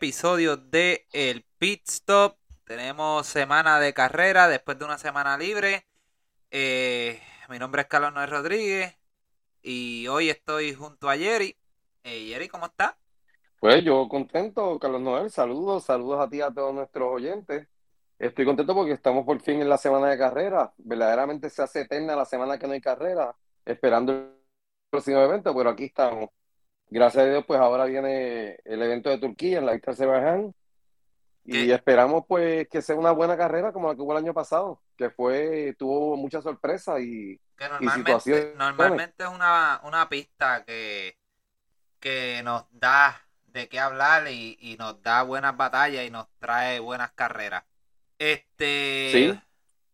[0.00, 2.38] episodio de El Pit Stop.
[2.64, 5.86] Tenemos semana de carrera después de una semana libre.
[6.50, 7.20] Eh,
[7.50, 8.96] mi nombre es Carlos Noel Rodríguez
[9.60, 11.54] y hoy estoy junto a Jerry.
[12.02, 12.96] Eh, Jerry, ¿cómo está?
[13.58, 15.30] Pues yo contento, Carlos Noel.
[15.30, 17.68] Saludos, saludos a ti, a todos nuestros oyentes.
[18.18, 20.72] Estoy contento porque estamos por fin en la semana de carrera.
[20.78, 24.32] Verdaderamente se hace eterna la semana que no hay carrera, esperando el
[24.88, 26.30] próximo evento, pero aquí estamos
[26.90, 30.54] gracias a Dios, pues ahora viene el evento de Turquía en la Isla Azerbaiyán
[31.44, 34.80] y esperamos pues que sea una buena carrera como la que hubo el año pasado,
[34.96, 41.16] que fue, tuvo mucha sorpresa y, que normalmente, Normalmente es una, una pista que,
[41.98, 46.78] que nos da de qué hablar y, y, nos da buenas batallas y nos trae
[46.78, 47.64] buenas carreras.
[48.16, 49.10] Este...
[49.12, 49.40] Sí,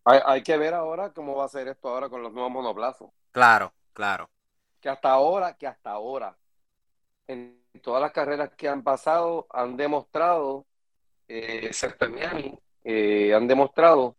[0.05, 3.11] hay, hay que ver ahora cómo va a ser esto ahora con los nuevos monoplazos.
[3.33, 4.29] Claro, claro.
[4.81, 6.37] Que hasta ahora, que hasta ahora
[7.29, 10.67] en todas las carreras que han pasado han demostrado,
[11.29, 11.71] eh,
[12.85, 14.17] eh, han demostrado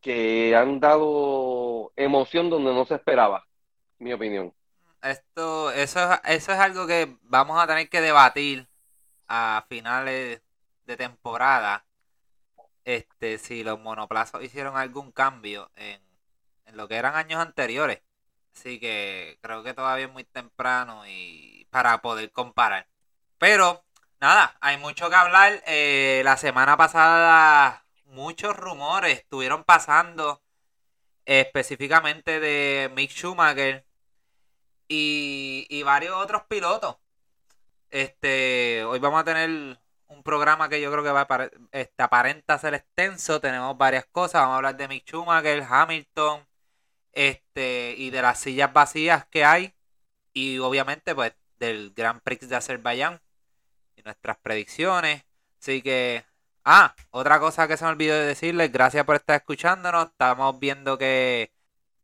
[0.00, 3.46] que han dado emoción donde no se esperaba,
[3.98, 4.52] mi opinión.
[5.02, 8.68] Esto, eso, eso es algo que vamos a tener que debatir
[9.28, 10.42] a finales
[10.84, 11.84] de temporada.
[12.84, 16.00] Este, si los monoplazos hicieron algún cambio en
[16.72, 18.00] lo que eran años anteriores.
[18.56, 22.88] Así que creo que todavía es muy temprano y para poder comparar.
[23.38, 23.84] Pero
[24.20, 25.62] nada, hay mucho que hablar.
[25.66, 30.42] Eh, la semana pasada muchos rumores estuvieron pasando
[31.26, 33.84] específicamente de Mick Schumacher
[34.88, 36.96] y, varios otros pilotos.
[37.90, 39.78] Este, hoy vamos a tener
[40.08, 43.40] un programa que yo creo que va a este, aparenta ser extenso.
[43.40, 44.42] Tenemos varias cosas.
[44.42, 46.46] Vamos a hablar de Mick Schumacher, Hamilton,
[47.16, 49.74] este, y de las sillas vacías que hay,
[50.34, 53.20] y obviamente pues del Grand Prix de Azerbaiyán
[53.96, 55.24] y nuestras predicciones.
[55.58, 56.24] Así que,
[56.64, 60.08] ah, otra cosa que se me olvidó de decirles, gracias por estar escuchándonos.
[60.08, 61.52] Estamos viendo que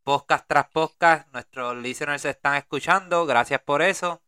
[0.03, 4.23] podcast tras podcast nuestros listeners se están escuchando, gracias por eso.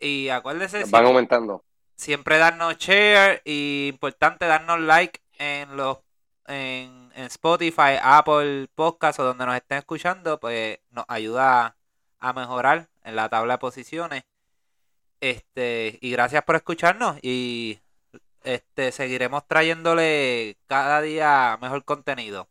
[0.00, 0.82] Y acuérdense.
[0.88, 1.64] Van aumentando.
[1.94, 5.98] Siempre darnos share y importante darnos like en los
[6.48, 11.76] en, Spotify, Apple Podcast o donde nos estén escuchando, pues nos ayuda
[12.20, 14.24] a, mejorar en la tabla de posiciones.
[15.20, 17.80] Este, y gracias por escucharnos y
[18.44, 22.48] este seguiremos trayéndole cada día mejor contenido.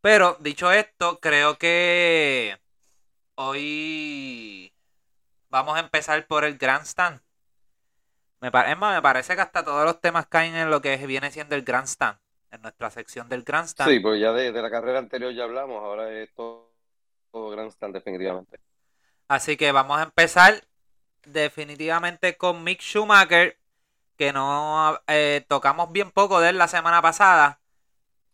[0.00, 2.58] Pero dicho esto, creo que
[3.36, 4.72] hoy
[5.50, 7.20] vamos a empezar por el Grandstand.
[8.40, 11.62] Me, me parece que hasta todos los temas caen en lo que viene siendo el
[11.62, 12.18] Grandstand
[12.50, 13.90] en nuestra sección del Grandstand.
[13.90, 16.72] Sí, pues ya de, la carrera anterior ya hablamos, ahora es todo,
[17.30, 18.58] todo Grandstand definitivamente.
[19.28, 20.64] Así que vamos a empezar
[21.26, 23.58] definitivamente con Mick Schumacher,
[24.16, 27.60] que no eh, tocamos bien poco de él la semana pasada,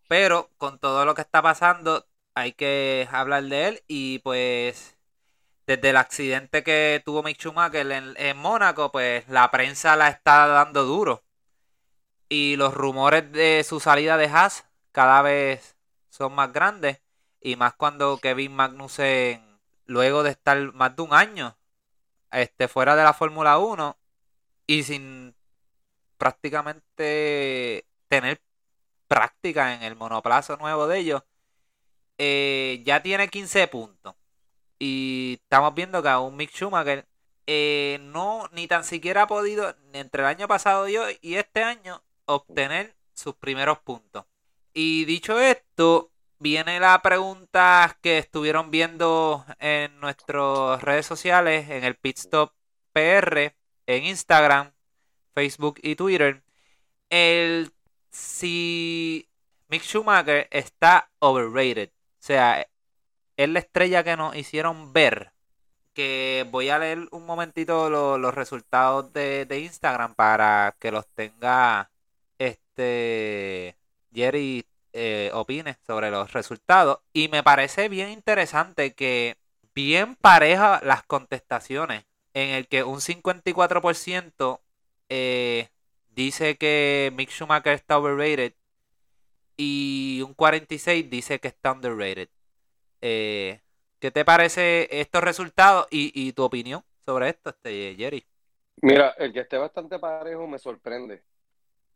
[0.08, 4.96] pero con todo lo que está pasando hay que hablar de él y pues
[5.66, 10.46] desde el accidente que tuvo Mick Schumacher en, en Mónaco, pues la prensa la está
[10.46, 11.23] dando duro
[12.28, 15.76] y los rumores de su salida de Haas cada vez
[16.08, 17.00] son más grandes.
[17.40, 21.56] Y más cuando Kevin Magnussen, luego de estar más de un año
[22.32, 23.96] este, fuera de la Fórmula 1
[24.66, 25.34] y sin
[26.16, 28.40] prácticamente tener
[29.08, 31.22] práctica en el monoplazo nuevo de ellos,
[32.18, 34.14] eh, ya tiene 15 puntos.
[34.78, 37.06] Y estamos viendo que aún Mick Schumacher
[37.46, 42.02] eh, no ni tan siquiera ha podido, entre el año pasado y, y este año,
[42.26, 44.24] obtener sus primeros puntos.
[44.72, 51.96] Y dicho esto, viene la pregunta que estuvieron viendo en nuestras redes sociales, en el
[51.96, 52.52] Pitstop
[52.92, 53.54] PR,
[53.86, 54.72] en Instagram,
[55.34, 56.42] Facebook y Twitter.
[57.08, 57.72] El
[58.10, 59.28] si
[59.68, 61.90] Mick Schumacher está overrated.
[61.90, 62.66] O sea,
[63.36, 65.32] es la estrella que nos hicieron ver.
[65.92, 67.88] Que voy a leer un momentito
[68.18, 71.90] los resultados de Instagram para que los tenga
[72.74, 73.76] este
[74.12, 76.98] Jerry eh, opine sobre los resultados.
[77.12, 79.36] Y me parece bien interesante que
[79.74, 84.60] bien pareja las contestaciones, en el que un 54%
[85.08, 85.68] eh,
[86.10, 88.54] dice que Mick Schumacher está overrated
[89.56, 92.28] y un 46% dice que está underrated.
[93.00, 93.60] Eh,
[94.00, 98.26] ¿Qué te parece estos resultados y, tu opinión sobre esto, este, Jerry?
[98.82, 101.22] Mira, el que esté bastante parejo me sorprende.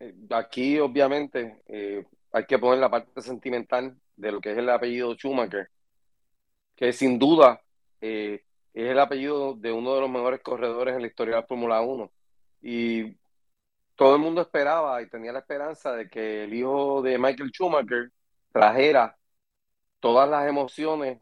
[0.00, 4.68] Eh, aquí, obviamente, eh, hay que poner la parte sentimental de lo que es el
[4.70, 5.70] apellido Schumacher,
[6.76, 7.60] que sin duda
[8.00, 11.46] eh, es el apellido de uno de los mejores corredores en la historia de la
[11.46, 12.12] Fórmula 1.
[12.62, 13.16] Y
[13.96, 18.12] todo el mundo esperaba y tenía la esperanza de que el hijo de Michael Schumacher
[18.52, 19.18] trajera
[20.00, 21.20] todas las emociones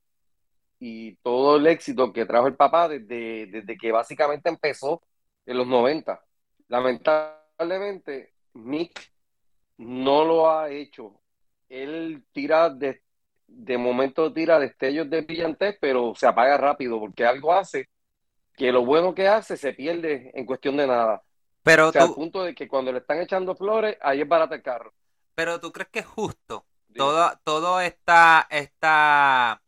[0.79, 5.02] y todo el éxito que trajo el papá desde, desde que básicamente empezó
[5.46, 6.22] en los 90.
[6.69, 9.12] Lamentablemente, Mick
[9.79, 11.20] no lo ha hecho.
[11.69, 13.03] Él tira de,
[13.47, 17.88] de momento tira destellos de brillantez, pero se apaga rápido porque algo hace
[18.55, 21.23] que lo bueno que hace se pierde en cuestión de nada.
[21.62, 24.55] Pero O sea, al punto de que cuando le están echando flores, ahí es barato
[24.55, 24.93] el carro.
[25.35, 26.97] pero tú crees que es justo Dime.
[26.97, 29.62] todo, todo esta, esta,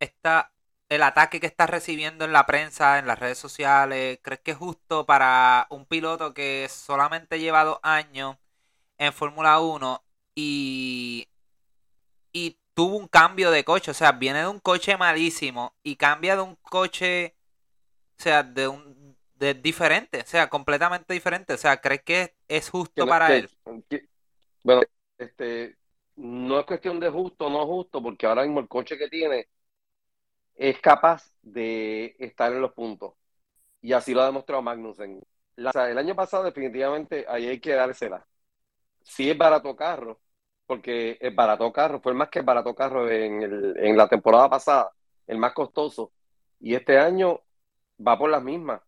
[0.00, 0.52] esta,
[0.88, 4.56] el ataque que está recibiendo en la prensa, en las redes sociales, ¿crees que es
[4.56, 8.36] justo para un piloto que solamente lleva dos años
[8.98, 10.04] en Fórmula 1
[10.34, 11.28] y,
[12.32, 13.90] y tuvo un cambio de coche?
[13.90, 17.34] O sea, viene de un coche malísimo y cambia de un coche,
[18.18, 21.54] o sea, de un de diferente, o sea, completamente diferente.
[21.54, 23.50] O sea, ¿crees que es, justo para que- él?
[23.88, 24.08] que-
[24.64, 24.82] bueno,
[25.18, 25.76] este,
[26.16, 29.48] no es cuestión de justo o no justo, porque ahora mismo el coche que tiene
[30.56, 33.14] es capaz de estar en los puntos.
[33.82, 35.22] Y así lo ha demostrado Magnussen.
[35.56, 38.26] La- o sea, el año pasado definitivamente ahí hay que dársela.
[39.04, 40.20] Sí es barato carro,
[40.66, 44.50] porque es barato carro, fue el más que barato carro en, el- en la temporada
[44.50, 44.92] pasada,
[45.26, 46.12] el más costoso.
[46.60, 47.42] Y este año
[48.06, 48.80] va por las mismas.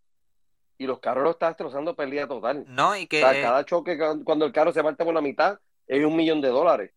[0.79, 2.69] Y los carros lo está destrozando pérdida total.
[2.69, 5.15] No, y O que sea, eh, cada choque cu- cuando el carro se parte por
[5.15, 6.93] la mitad es un millón de dólares.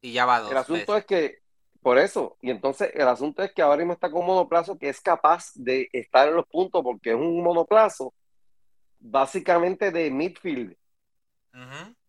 [0.00, 0.96] y ya va dos El asunto veces.
[0.96, 1.38] es que,
[1.88, 4.90] por eso, y entonces el asunto es que ahora mismo está con un monoplazo que
[4.90, 8.12] es capaz de estar en los puntos porque es un monoplazo
[9.00, 10.76] básicamente de midfield.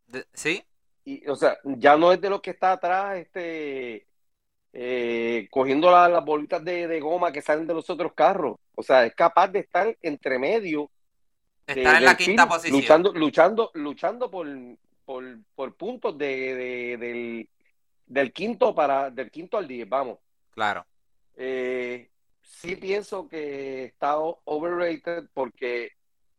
[0.06, 0.62] De- sí,
[1.06, 4.06] Y, o sea, ya no es de lo que está atrás, este,
[4.74, 8.58] eh, cogiendo la- las bolitas de, de goma que salen de los otros carros.
[8.76, 10.92] O sea, es capaz de estar entre medio
[11.66, 12.82] de- en la quinta posición.
[12.82, 14.46] luchando, luchando, luchando por,
[15.06, 15.24] por,
[15.56, 17.50] por puntos de, de- del,
[18.10, 20.20] del quinto para, del quinto al diez, vamos.
[20.52, 20.86] Claro.
[21.38, 22.10] Eh,
[22.42, 25.92] sí pienso que está overrated porque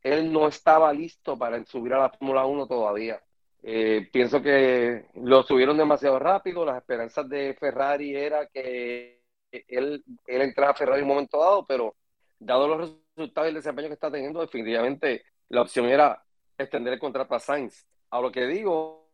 [0.02, 3.22] él no estaba listo para subir a la Fórmula 1 todavía.
[3.62, 6.64] Eh, pienso que lo subieron demasiado rápido.
[6.64, 11.64] Las esperanzas de Ferrari era que él, él entrara a Ferrari en un momento dado,
[11.66, 11.96] pero
[12.38, 16.22] dado los resultados y el desempeño que está teniendo, definitivamente la opción era
[16.58, 17.86] extender el contrato a Sainz.
[18.10, 19.08] A lo que digo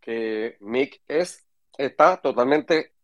[0.00, 1.45] que Mick es,
[1.78, 2.94] está totalmente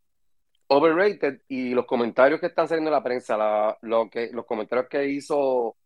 [0.68, 4.88] overrated y los comentarios que están saliendo en la prensa, la- lo que, los comentarios
[4.88, 5.76] que hizo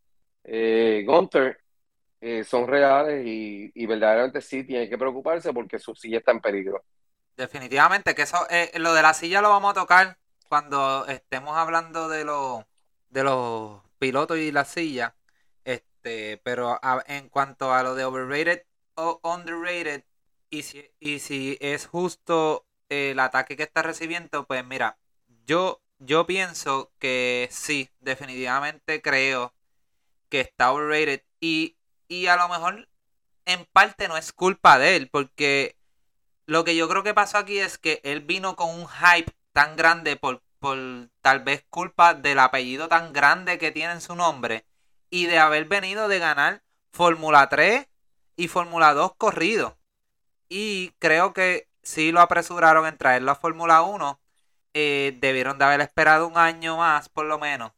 [0.44, 1.58] eh, Gunther
[2.20, 6.40] eh, son reales y, y verdaderamente sí tiene que preocuparse porque su silla está en
[6.40, 6.84] peligro.
[7.36, 10.18] Definitivamente que eso, eh, lo de la silla lo vamos a tocar
[10.48, 12.64] cuando estemos hablando de los
[13.10, 15.16] de los pilotos y la silla.
[15.64, 18.62] Este, pero a- en cuanto a lo de overrated
[18.94, 20.04] o underrated
[20.50, 24.98] y si, y si es justo el ataque que está recibiendo, pues mira,
[25.46, 29.54] yo yo pienso que sí, definitivamente creo
[30.28, 31.76] que está overrated y
[32.08, 32.88] y a lo mejor
[33.46, 35.76] en parte no es culpa de él porque
[36.46, 39.76] lo que yo creo que pasó aquí es que él vino con un hype tan
[39.76, 40.78] grande por, por
[41.22, 44.64] tal vez culpa del apellido tan grande que tiene en su nombre
[45.10, 46.62] y de haber venido de ganar
[46.92, 47.86] Fórmula 3
[48.36, 49.74] y Fórmula 2 corridos.
[50.48, 54.20] Y creo que sí lo apresuraron en traerlo a Fórmula 1.
[54.74, 57.72] Eh, debieron de haber esperado un año más, por lo menos,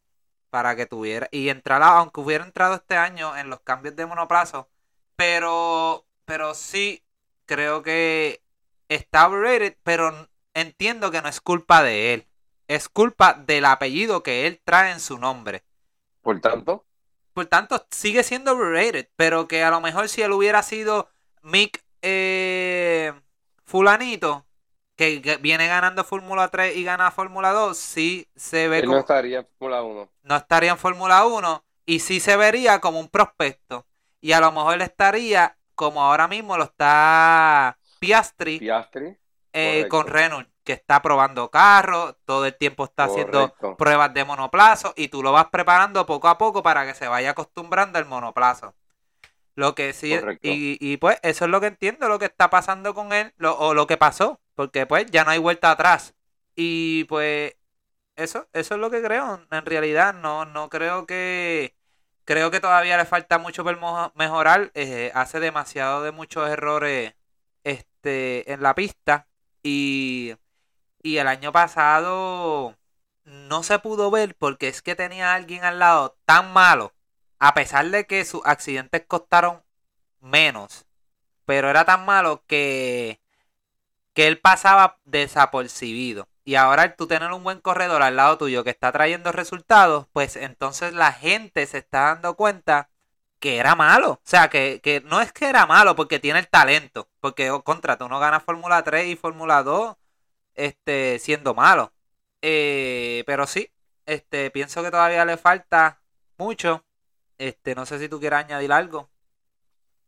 [0.51, 1.29] para que tuviera.
[1.31, 4.69] Y entrar, aunque hubiera entrado este año en los cambios de monoplazo.
[5.17, 7.05] Pero, pero sí,
[7.47, 8.43] creo que
[8.89, 12.29] está overrated, pero entiendo que no es culpa de él.
[12.69, 15.65] Es culpa del apellido que él trae en su nombre.
[16.23, 16.87] Por tanto,
[17.33, 21.09] Por tanto, sigue siendo overrated, pero que a lo mejor si él hubiera sido
[21.43, 23.13] Mick eh,
[23.69, 24.47] Fulanito,
[24.97, 28.93] que, que viene ganando Fórmula 3 y gana Fórmula 2, sí se ve él no
[28.93, 30.11] como estaría en Fórmula 1.
[30.23, 33.87] no estaría en Fórmula 1 y sí se vería como un prospecto.
[34.23, 39.19] Y a lo mejor estaría como ahora mismo lo está Piastri Piastri,
[39.53, 44.95] eh, con Renault, que está probando carros, todo el tiempo está haciendo pruebas de monoplazo
[44.97, 48.75] y tú lo vas preparando poco a poco para que se vaya acostumbrando al monoplazo.
[49.59, 52.95] Lo que sí, y, y pues eso es lo que entiendo, lo que está pasando
[52.95, 56.15] con él, lo- o lo que pasó, porque pues ya no hay vuelta atrás.
[56.55, 57.55] Y pues
[58.17, 61.77] eso, eso es lo que creo, en realidad no, no creo que,
[62.25, 63.79] creo que todavía le falta mucho por
[64.17, 67.15] mejorar, eh, hace demasiado de muchos errores
[67.65, 69.29] este, en la pista
[69.63, 70.35] y,
[71.03, 72.77] y el año pasado
[73.25, 76.95] no se pudo ver porque es que tenía a alguien al lado tan malo,
[77.39, 79.63] a pesar de que sus accidentes costaron
[80.21, 80.87] menos.
[81.45, 83.21] Pero era tan malo que,
[84.15, 86.29] que él pasaba desapercibido.
[86.45, 90.37] Y ahora tú tener un buen corredor al lado tuyo que está trayendo resultados, pues
[90.37, 92.91] entonces la gente se está dando cuenta
[93.39, 94.13] que era malo.
[94.13, 97.09] O sea, que, que no es que era malo porque tiene el talento.
[97.21, 99.97] Porque oh, contra tú no ganas Fórmula 3 y Fórmula 2
[100.55, 101.93] este, siendo malo.
[102.43, 103.71] Eh, pero sí,
[104.07, 106.01] este, pienso que todavía le falta
[106.39, 106.85] mucho.
[107.39, 109.09] Este, no sé si tú quieres añadir algo.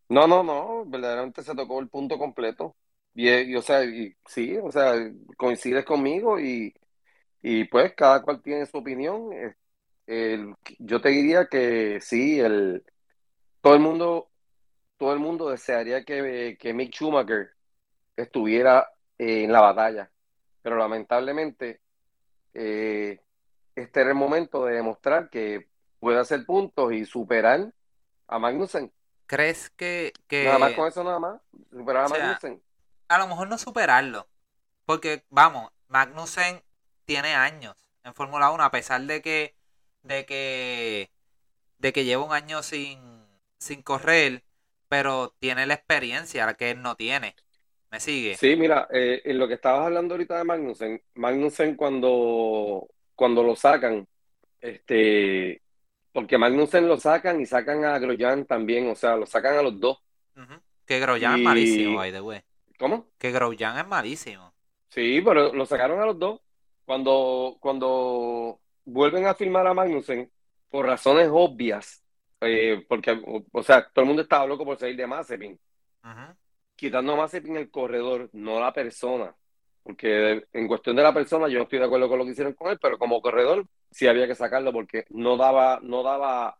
[0.08, 2.76] No, no, no, verdaderamente se tocó el punto completo.
[3.14, 3.82] Y, eh, o sea,
[4.26, 4.94] sí, o sea,
[5.36, 6.74] coincides conmigo y,
[7.42, 9.30] y pues cada cual tiene su opinión.
[10.78, 12.84] Yo te diría que sí, el,
[13.60, 14.30] todo el mundo,
[14.98, 17.50] todo el mundo desearía que, que Mick Schumacher
[18.16, 20.10] estuviera eh, en la batalla,
[20.62, 21.82] pero lamentablemente
[22.54, 23.20] eh,
[23.76, 25.69] este era el momento de demostrar que
[26.00, 27.72] puede hacer puntos y superar
[28.28, 28.92] a Magnussen.
[29.26, 30.44] ¿Crees que, que...
[30.44, 31.40] Nada más con eso, nada más,
[31.70, 32.62] superar a O sea, Magnussen.
[33.08, 34.28] a lo mejor no superarlo.
[34.86, 36.62] Porque, vamos, Magnussen
[37.04, 39.56] tiene años en Fórmula 1, a pesar de que,
[40.02, 41.10] de que,
[41.78, 43.00] de que lleva un año sin,
[43.58, 44.44] sin correr,
[44.88, 47.36] pero tiene la experiencia la que él no tiene.
[47.90, 48.40] ¿Me sigue?
[48.40, 53.56] Sí, mira, eh, en lo que estabas hablando ahorita de Magnussen, Magnussen cuando, cuando lo
[53.56, 54.06] sacan,
[54.60, 55.62] este,
[56.12, 59.78] porque Magnussen lo sacan y sacan a Grosjean también, o sea, lo sacan a los
[59.78, 59.98] dos.
[60.86, 62.40] Que Grosjean es malísimo, by the way.
[62.78, 63.08] ¿Cómo?
[63.18, 64.52] Que Grosjean es malísimo.
[64.88, 66.40] Sí, pero lo sacaron a los dos.
[66.84, 70.30] Cuando, cuando vuelven a filmar a Magnussen,
[70.68, 72.02] por razones obvias,
[72.40, 75.60] eh, porque, o, o sea, todo el mundo estaba loco por salir de Mazepin,
[76.02, 76.36] Ujú.
[76.74, 79.32] quitando a Mazepin el corredor, no la persona.
[79.82, 82.52] Porque en cuestión de la persona, yo no estoy de acuerdo con lo que hicieron
[82.52, 86.56] con él, pero como corredor sí había que sacarlo porque no daba, no daba,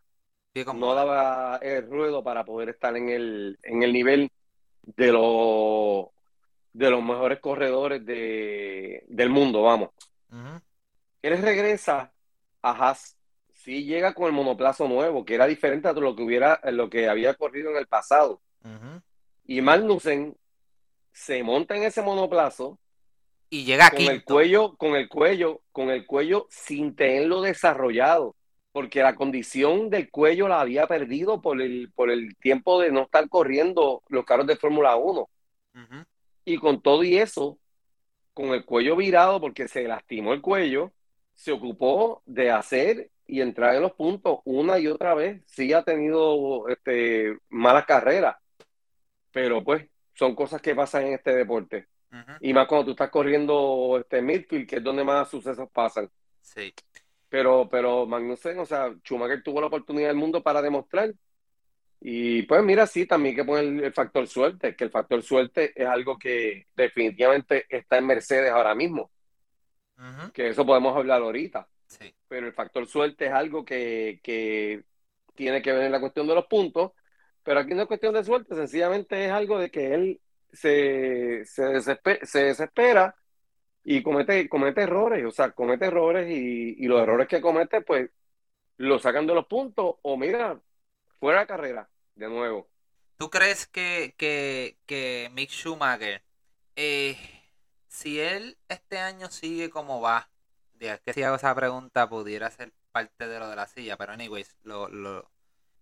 [0.75, 4.31] no daba el ruedo para poder estar en el, en el nivel
[4.83, 6.07] de los,
[6.73, 9.91] de los mejores corredores de, del mundo, vamos.
[10.31, 10.61] Ujú.
[11.23, 12.13] Él regresa
[12.63, 13.17] a Haas,
[13.53, 17.09] sí llega con el monoplazo nuevo, que era diferente a lo que hubiera, lo que
[17.09, 18.41] había corrido en el pasado.
[19.45, 20.37] Y Magnussen
[21.13, 22.79] se monta en ese monoplazo
[23.51, 28.37] Y llega con el cuello, con el cuello, con el cuello sin tenerlo desarrollado,
[28.71, 33.03] porque la condición del cuello la había perdido por el, por el tiempo de no
[33.03, 35.29] estar corriendo los carros de Fórmula 1.
[35.75, 36.05] Ujú.
[36.45, 37.59] Y con todo y eso,
[38.33, 40.93] con el cuello virado porque se lastimó el cuello,
[41.35, 45.43] se ocupó de hacer y entrar en los puntos una y otra vez.
[45.47, 48.37] Sí ha tenido este, malas carreras,
[49.33, 51.89] pero pues son cosas que pasan en este deporte.
[52.41, 56.11] Y más cuando tú estás corriendo este midfield, que es donde más sucesos pasan.
[56.41, 56.75] Sí.
[57.29, 61.15] Pero, pero Magnussen, o sea, Schumacher tuvo la oportunidad del mundo para demostrar.
[62.01, 65.87] Y pues mira, sí, también que poner el factor suerte, que el factor suerte es
[65.87, 69.11] algo que definitivamente está en Mercedes ahora mismo,
[70.33, 71.69] que eso podemos hablar ahorita.
[71.87, 72.15] Sí.
[72.27, 74.83] Pero el factor suerte es algo que, que
[75.35, 76.93] tiene que ver en la cuestión de los puntos.
[77.43, 80.21] Pero aquí no es cuestión de suerte, sencillamente es algo de que él
[80.53, 83.15] se, se, desespe- se desespera
[83.85, 88.11] y comete, comete errores, o sea, comete errores y, y los errores que comete, pues
[88.79, 90.61] lo sacan de los puntos o mira,
[91.19, 92.69] fuera de carrera, de nuevo.
[93.17, 96.23] ¿Tú crees que, que, que Mick Schumacher,
[96.77, 97.17] eh,
[97.89, 100.31] si él este año sigue como va,
[100.79, 104.13] ya que si hago esa pregunta pudiera ser parte de lo de la silla, pero
[104.13, 105.31] anyways, lo, lo,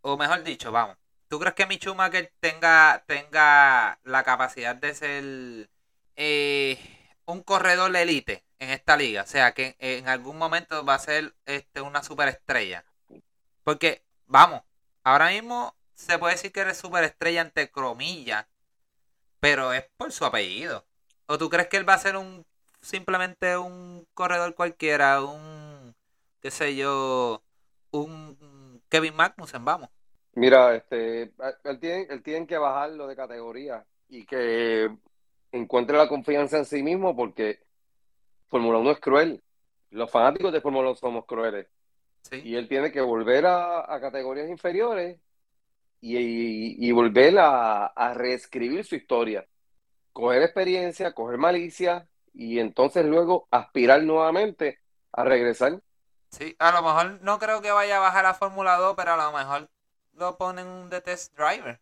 [0.02, 0.96] o mejor dicho, vamos,
[1.28, 1.84] ¿tú crees que Mick
[2.40, 5.70] tenga, tenga la capacidad de ser
[6.16, 6.78] eh,
[7.26, 9.22] un corredor de élite en esta liga?
[9.22, 12.84] O sea, que en algún momento va a ser este, una superestrella.
[13.64, 14.62] Porque, vamos,
[15.04, 18.46] ahora mismo se puede decir que eres superestrella entre comillas,
[19.40, 20.86] pero es por su apellido.
[21.26, 22.46] ¿O tú crees que él va a ser un
[22.80, 25.94] simplemente un corredor cualquiera, un
[26.40, 27.42] qué sé yo,
[27.90, 29.90] un Kevin Magnussen, vamos?
[30.38, 31.32] Mira, este,
[31.64, 34.88] él tiene, él tiene que bajarlo de categoría y que
[35.50, 37.60] encuentre la confianza en sí mismo porque
[38.48, 39.42] Fórmula 1 es cruel.
[39.90, 41.66] Los fanáticos de Fórmula 1 somos crueles.
[42.22, 42.40] Sí.
[42.44, 45.18] Y él tiene que volver a, a categorías inferiores
[46.00, 49.46] y, y- y volver a, a reescribir su historia.
[50.12, 54.78] Coger experiencia, coger malicia y entonces luego aspirar nuevamente
[55.12, 55.80] a regresar.
[56.30, 59.16] Sí, a lo mejor no creo que vaya a bajar a Fórmula 2, pero a
[59.16, 59.68] lo mejor
[60.18, 61.80] lo ponen de test driver.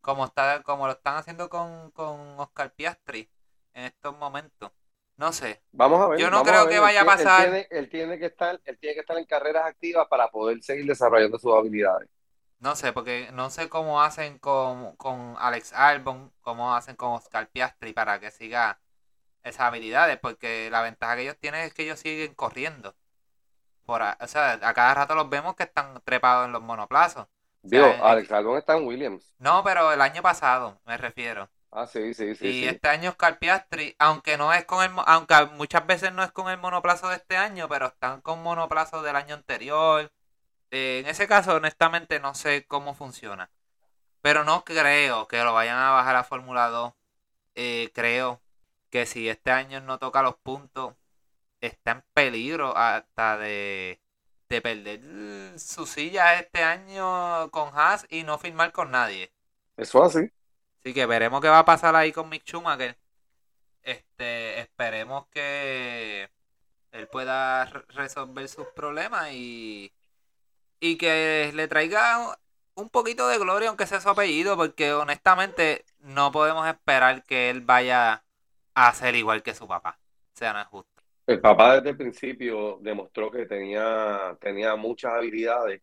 [0.00, 3.30] Como está, como lo están haciendo con, con Oscar Piastri
[3.74, 4.70] en estos momentos.
[5.16, 5.62] No sé.
[5.72, 6.18] Vamos a ver.
[6.20, 6.74] Yo no creo ver.
[6.74, 7.42] que vaya a tiene- él pasar.
[7.44, 10.86] tiene- él tiene que estar, él tiene que estar en carreras activas para poder seguir
[10.86, 12.08] desarrollando sus habilidades.
[12.58, 17.48] No sé, porque no sé cómo hacen con, con Alex Albon, cómo hacen con Oscar
[17.50, 18.80] Piastri para que siga
[19.44, 22.96] esas habilidades, porque la ventaja que ellos tienen es que ellos siguen corriendo.
[23.84, 27.26] Por o sea, a cada rato los vemos que están trepados en los monoplazos.
[27.64, 29.34] Digo, Alex Albon está en Williams.
[29.38, 31.48] No, pero el año pasado, me refiero.
[31.70, 32.46] Ah, sí, sí, sí.
[32.46, 36.30] Y este año Oscar Piastri, aunque no es con el, aunque muchas veces no es
[36.30, 40.12] con el monoplazo de este año, pero están con monoplazo del año anterior.
[40.70, 43.50] Eh, en ese caso, honestamente, no sé cómo funciona.
[44.20, 46.92] Pero no creo que lo vayan a bajar a Fórmula 2.
[47.56, 48.42] Eh, creo
[48.90, 50.94] que si este año no toca los puntos,
[51.60, 54.00] está en peligro hasta de,
[54.48, 59.32] de perder su silla este año con Haas y no firmar con nadie.
[59.76, 60.30] Eso así.
[60.80, 62.98] Así que veremos qué va a pasar ahí con Mick Schumacher.
[63.82, 66.30] Este, esperemos que
[66.92, 69.92] él pueda resolver sus problemas y,
[70.80, 72.38] y que le traiga
[72.74, 77.60] un poquito de gloria, aunque sea su apellido, porque honestamente no podemos esperar que él
[77.62, 78.24] vaya
[78.74, 79.98] a ser igual que su papá.
[80.34, 80.93] O sea, no es justo.
[81.26, 85.80] El papá desde el principio demostró que tenía, tenía muchas habilidades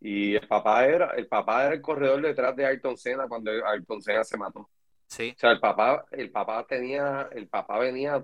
[0.00, 4.02] y el papá era el papá era el corredor detrás de Ayrton Senna cuando Ayrton
[4.02, 4.68] Senna se mató.
[5.06, 5.32] Sí.
[5.36, 8.22] O sea, el papá el papá tenía el papá venía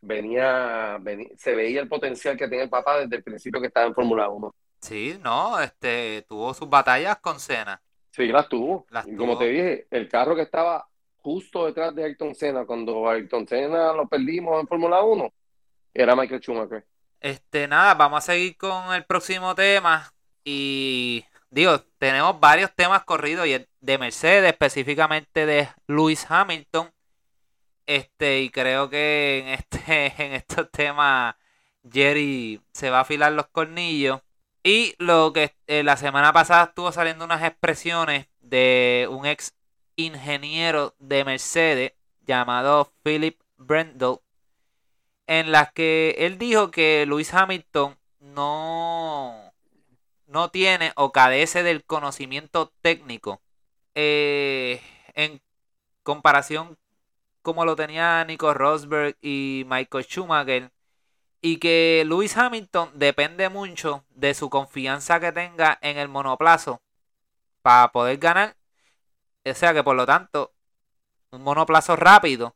[0.00, 1.00] venía,
[1.36, 4.28] se veía el potencial que tenía el papá desde el principio que estaba en Fórmula
[4.28, 4.54] 1.
[4.80, 7.80] Sí, no, este tuvo sus batallas con Senna.
[8.10, 8.86] Sí, las tuvo.
[9.06, 10.86] y como te dije, el carro que estaba
[11.16, 15.32] justo detrás de Ayrton Senna, cuando Ayrton Senna lo perdimos en Fórmula 1,
[16.02, 16.84] era Michael Schumacher.
[17.20, 20.12] Este, nada, vamos a seguir con el próximo tema.
[20.44, 26.90] Y digo, tenemos varios temas corridos y de Mercedes, específicamente de Lewis Hamilton.
[27.86, 31.34] Este, y creo que en este, en estos temas,
[31.90, 34.20] Jerry se va a afilar los cornillos.
[34.62, 39.54] Y lo que eh, la semana pasada estuvo saliendo unas expresiones de un ex
[39.96, 44.18] ingeniero de Mercedes llamado Philip Brendel,
[45.28, 49.52] en las que él dijo que Lewis Hamilton no,
[50.26, 53.40] no tiene o carece del conocimiento técnico
[53.94, 54.82] eh,
[55.14, 55.40] en
[56.02, 56.76] comparación
[57.42, 60.72] como lo tenía Nico Rosberg y Michael Schumacher
[61.40, 66.82] y que Lewis Hamilton depende mucho de su confianza que tenga en el monoplazo
[67.62, 68.58] para poder ganar
[69.50, 70.52] o sea que por lo tanto,
[71.30, 72.54] un monoplazo rápido.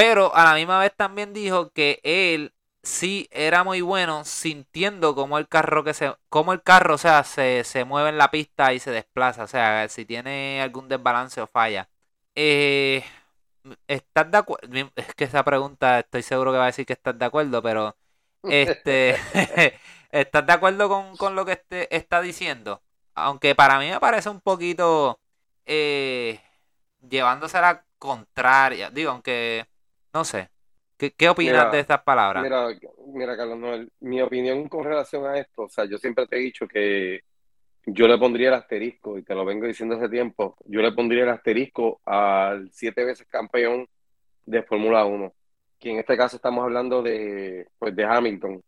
[0.00, 5.36] Pero a la misma vez también dijo que él sí era muy bueno sintiendo cómo
[5.36, 8.78] el carro que se cómo el carro o sea se, mueve en la pista y
[8.80, 9.44] se desplaza.
[9.44, 11.90] O sea si tiene algún desbalance o falla.
[12.34, 13.04] Eh,
[13.88, 17.18] estás de acuerdo es que esa pregunta estoy seguro que va a decir que estás
[17.18, 17.96] de acuerdo pero
[18.44, 19.16] este
[20.10, 22.82] estás de acuerdo con, con lo que este, está diciendo
[23.14, 25.20] aunque para mí me parece un poquito
[25.66, 26.40] eh,
[27.08, 28.90] llevándose la contraria.
[28.90, 29.66] Digo, aunque,
[30.12, 30.50] no sé.
[30.96, 32.42] ¿Qué, opinas de estas palabras?
[32.42, 32.66] Mira,
[33.06, 36.40] mira, Carlos Noel, mi opinión con relación a esto, o sea, yo siempre te he
[36.40, 37.22] dicho que
[37.86, 41.22] yo le pondría el asterisco, y te lo vengo diciendo hace tiempo, yo le pondría
[41.22, 43.88] el asterisco al siete veces campeón
[44.44, 45.32] de Fórmula 1,
[45.78, 48.62] que en este caso estamos hablando de, pues, de Hamilton.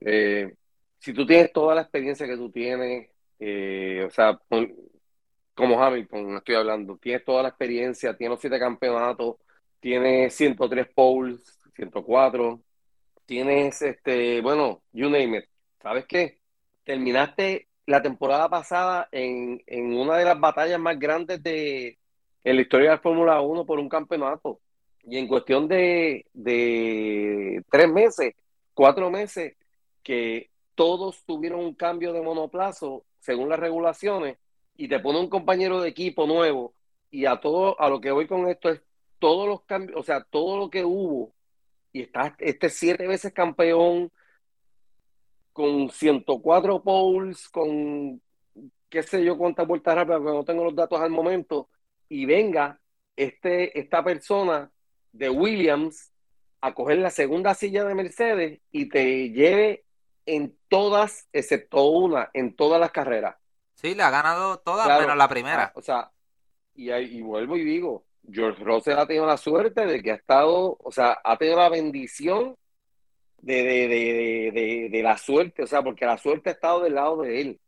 [0.00, 0.54] Eh,
[0.98, 3.08] si tú tienes toda la experiencia que tú tienes,
[3.38, 4.38] eh, o sea,
[5.54, 9.36] como Hamilton, estoy hablando, tienes toda la experiencia, tienes los siete campeonatos,
[9.84, 12.58] tienes 103 poles, 104,
[13.26, 15.44] tienes, este, bueno, you name it.
[15.82, 16.38] ¿Sabes qué?
[16.84, 21.98] Terminaste la temporada pasada en, en una de las batallas más grandes de
[22.44, 24.58] la historia de la Fórmula 1 por un campeonato.
[25.02, 28.34] Y en cuestión de, de tres meses,
[28.72, 29.54] cuatro meses,
[30.02, 34.38] que todos tuvieron un cambio de monoplazo según las regulaciones,
[34.78, 36.72] y te pone un compañero de equipo nuevo
[37.10, 38.80] y a todo, a lo que voy con esto es
[39.18, 41.32] todos los cambios, o sea, todo lo que hubo
[41.92, 44.10] y está este siete veces campeón
[45.52, 48.20] con 104 poles, con
[48.90, 51.68] qué sé yo cuántas vueltas rápidas, porque no tengo los datos al momento,
[52.08, 52.80] y venga
[53.16, 54.70] este, esta persona
[55.12, 56.12] de Williams
[56.60, 59.84] a coger la segunda silla de Mercedes y te lleve
[60.26, 63.36] en todas, excepto una, en todas las carreras.
[63.74, 65.64] Sí, le ha ganado todas menos la primera.
[65.64, 66.10] Ah, o sea,
[66.74, 70.76] y, y vuelvo y digo, George Russell ha tenido la suerte de que ha estado,
[70.80, 72.56] o sea, ha tenido la bendición
[73.38, 77.40] de, de, de, la suerte, o sea, porque la suerte ha estado del lado de
[77.40, 77.60] él.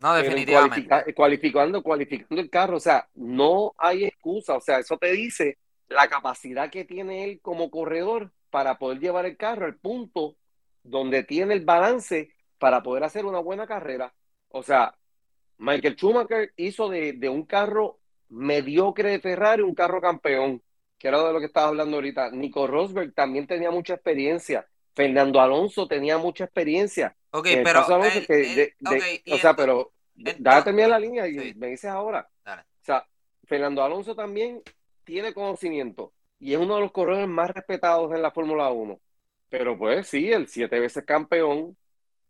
[0.00, 1.14] No, definitivamente.
[1.14, 6.08] cualificando, cualificando el carro, o sea, no hay excusa, o sea, eso te dice la
[6.08, 10.36] capacidad que tiene él como corredor para poder llevar el carro al punto
[10.82, 14.12] donde tiene el balance para poder hacer una buena carrera.
[14.48, 14.94] O sea,
[15.58, 18.00] Michael Schumacher hizo de, de un carro
[18.32, 20.62] mediocre de Ferrari un carro campeón,
[20.98, 22.30] que era de lo que estaba hablando ahorita.
[22.30, 24.66] Nico Rosberg también tenía mucha experiencia.
[24.94, 27.14] Fernando Alonso tenía mucha experiencia.
[27.30, 27.84] Ok, el pero.
[27.84, 31.26] Alonso, el- que el- de- de- ok, y o sea, pero déjame terminar la línea
[31.28, 31.54] y Sí.
[31.56, 32.28] me dices ahora.
[32.44, 32.62] Dale.
[32.62, 33.06] O sea,
[33.44, 34.62] Fernando Alonso también
[35.04, 38.98] tiene conocimiento y es uno de los corredores más respetados en la Fórmula 1.
[39.48, 41.76] Pero pues sí, el siete veces campeón,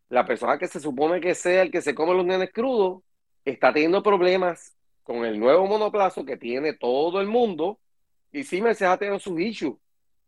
[0.08, 3.02] la persona que se supone que sea el que se come los nenes crudos,
[3.44, 7.78] está teniendo problemas con el nuevo monoplazo que tiene todo el mundo.
[8.32, 9.76] Y sí, Mercedes ha tenido sus issues,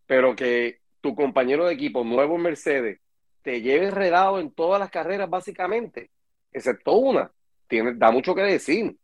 [0.07, 3.01] pero que tu compañero de equipo, nuevo Mercedes,
[3.43, 6.11] te lleve enredado en todas las carreras básicamente,
[6.53, 7.31] excepto una,
[7.69, 8.97] tiene, da mucho que decir.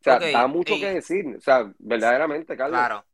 [0.00, 1.26] O sea, da mucho y- que decir.
[1.36, 2.78] O sea, verdaderamente, Carlos.
[2.78, 3.04] Claro.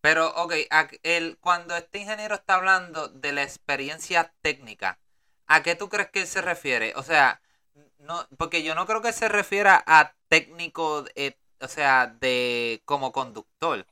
[0.00, 0.54] Pero, ok,
[1.02, 4.98] el, cuando este ingeniero está hablando de la experiencia técnica,
[5.46, 6.92] ¿a qué tú crees que él se refiere?
[6.96, 7.40] O sea,
[7.98, 13.12] no, porque yo no creo que se refiera a técnico, eh, o sea, de como
[13.12, 13.86] conductor.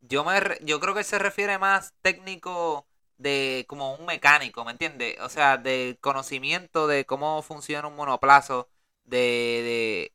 [0.00, 2.86] Yo me, yo creo que se refiere más técnico
[3.18, 5.18] de como un mecánico, ¿me entiendes?
[5.20, 8.70] O sea, del conocimiento de cómo funciona un monoplazo,
[9.04, 10.14] de, de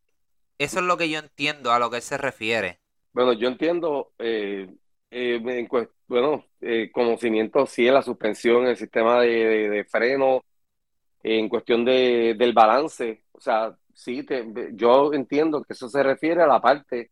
[0.60, 2.82] eso es lo que yo entiendo a lo que se refiere.
[3.14, 4.68] Bueno, yo entiendo, eh,
[5.10, 5.40] eh,
[6.08, 10.44] bueno, eh, conocimiento sí en la suspensión, el sistema de, de- de freno,
[11.24, 13.26] en cuestión de, del balance.
[13.34, 17.12] O sea, sí, te- yo entiendo que eso se refiere a la parte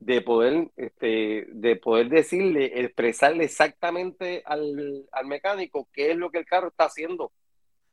[0.00, 6.38] de poder, este, de poder decirle, expresarle exactamente al, al mecánico qué es lo que
[6.40, 7.32] el carro está haciendo.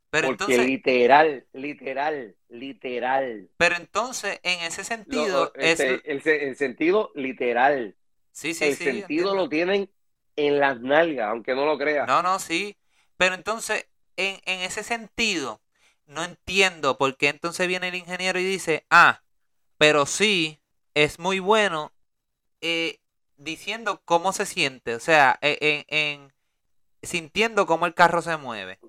[0.09, 3.49] Pero Porque entonces, literal, literal, literal.
[3.57, 5.85] pero entonces, en ese Lo- sentido, es...
[5.85, 7.95] este, el, el sentido literal.
[8.31, 9.91] Sí, sí, el sí, sentido lo tienen
[10.37, 12.11] en las nalgas, aunque no lo creas.
[12.11, 12.77] No, no, sí.
[13.17, 15.61] Pero entonces, en, en ese sentido,
[16.11, 19.23] no entiendo por qué entonces viene el ingeniero y dice, ah,
[19.77, 20.61] pero sí,
[20.95, 21.93] es muy bueno
[22.61, 22.99] eh,
[23.37, 26.33] diciendo cómo se siente, o sea, en, en-
[27.03, 28.79] sintiendo cómo el carro se mueve.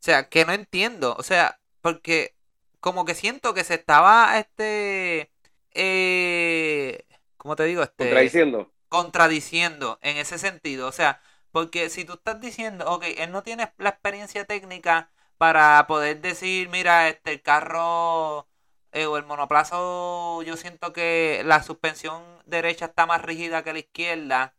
[0.00, 2.36] O sea, que no entiendo, o sea, porque
[2.80, 5.32] como que siento que se estaba, este,
[5.74, 7.04] eh,
[7.36, 7.82] ¿cómo te digo?
[7.82, 8.72] Este, Contradiciendo.
[8.88, 10.88] contradiciendo en ese sentido.
[10.88, 11.20] O sea,
[11.52, 16.68] porque si tú estás diciendo, ok, él no tiene la experiencia técnica para poder decir,
[16.70, 18.48] mira, este el carro
[18.92, 23.80] eh, o el monoplazo, yo siento que la suspensión derecha está más rígida que la
[23.80, 24.54] izquierda,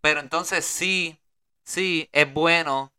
[0.00, 1.20] pero entonces sí,
[1.64, 2.92] sí, es bueno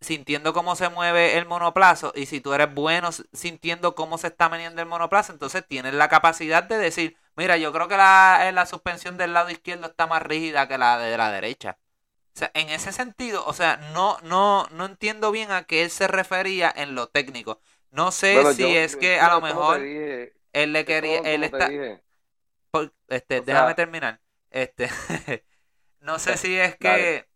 [0.00, 4.48] sintiendo cómo se mueve el monoplazo y si tú eres bueno sintiendo cómo se está
[4.48, 8.52] moviendo el monoplazo, entonces tienes la capacidad de decir, mira, yo creo que la, eh,
[8.52, 11.78] la suspensión del lado izquierdo está más rígida que la de la derecha.
[12.34, 15.90] O sea, en ese sentido, o sea, no, no, no entiendo bien a qué él
[15.90, 17.60] se refería en lo técnico.
[17.90, 21.18] No sé Bueno, si yo- es yo- que a lo mejor dije, él le quería,
[21.20, 21.68] él está,
[22.70, 24.20] por- este, O déjame sea- terminar.
[24.50, 24.88] Este,
[26.00, 27.02] no sé si es Dale.
[27.02, 27.28] que,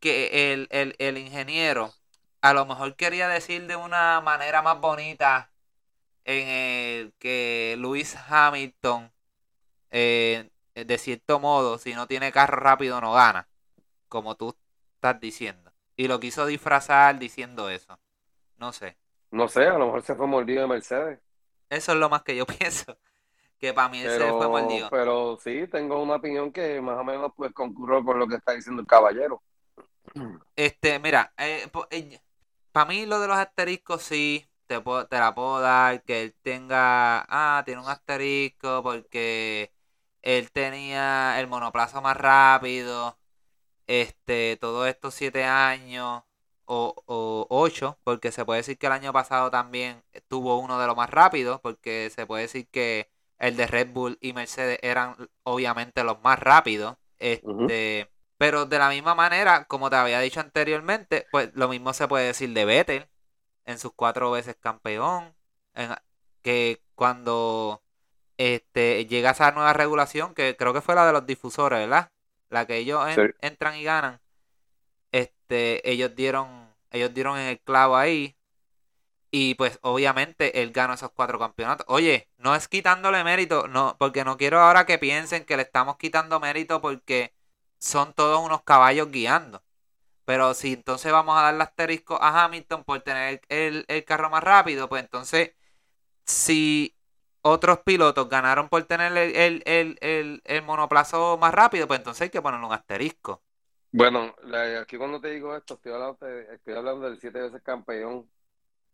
[0.00, 1.94] que el, el, el ingeniero
[2.42, 5.52] a lo mejor quería decir de una manera más bonita
[6.24, 9.12] en el que Lewis Hamilton,
[9.92, 13.48] eh, de cierto modo, si no tiene carro rápido no gana,
[14.10, 14.56] como tú
[14.96, 15.72] estás diciendo.
[15.96, 18.00] Y lo quiso disfrazar diciendo eso.
[18.58, 18.98] No sé.
[19.32, 21.20] No sé, a lo mejor se fue mordido de Mercedes.
[21.70, 22.98] Eso es lo más que yo pienso.
[23.58, 24.90] Que para mí él se fue Pero, mordido.
[24.90, 28.52] pero sí, tengo una opinión que más o menos pues concurro con lo que está
[28.52, 29.42] diciendo el caballero.
[30.56, 31.32] Este, mira,
[32.72, 36.36] para mí lo de los asteriscos sí, te, puedo- te la puedo dar, que él
[36.42, 39.72] tenga, ah, tiene un asterisco porque
[40.22, 43.18] él tenía el monoplazo más rápido,
[43.90, 46.22] este, todos estos siete años,
[46.66, 50.86] o, o ocho, porque se puede decir que el año pasado también tuvo uno de
[50.86, 55.16] los más rápidos, porque se puede decir que el de Red Bull y Mercedes eran
[55.44, 58.10] obviamente los más rápidos, este...
[58.38, 62.26] Pero de la misma manera, como te había dicho anteriormente, pues lo mismo se puede
[62.28, 63.08] decir de Vettel
[63.64, 65.34] en sus cuatro veces campeón.
[65.74, 65.94] en-
[66.42, 67.82] que cuando
[68.38, 72.10] este llega esa nueva regulación, que creo que fue la de los difusores, ¿verdad?
[72.50, 73.34] La que ellos en- Sí.
[73.40, 74.20] entran y ganan.
[75.12, 78.36] Este, ellos dieron, ellos dieron en el clavo ahí.
[79.32, 81.86] Y pues obviamente él ganó esos cuatro campeonatos.
[81.88, 85.96] Oye, no es quitándole mérito, no, porque no quiero ahora que piensen que le estamos
[85.98, 87.32] quitando mérito porque
[87.78, 89.62] son todos unos caballos guiando.
[90.24, 94.42] Pero si entonces vamos a darle asterisco a Hamilton por tener el, el carro más
[94.44, 95.52] rápido, pues entonces,
[96.26, 96.96] si
[97.42, 102.30] otros pilotos ganaron por tener el, el, el, el, monoplazo más rápido, pues entonces hay
[102.30, 103.42] que ponerle un asterisco.
[103.92, 104.34] Bueno,
[104.80, 108.30] aquí cuando te digo esto, estoy hablando, estoy hablando del siete veces campeón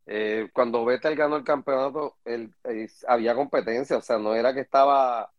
[0.07, 4.61] Eh, cuando Vettel ganó el campeonato, él, eh, había competencia, o sea, no era que
[4.61, 5.33] estaba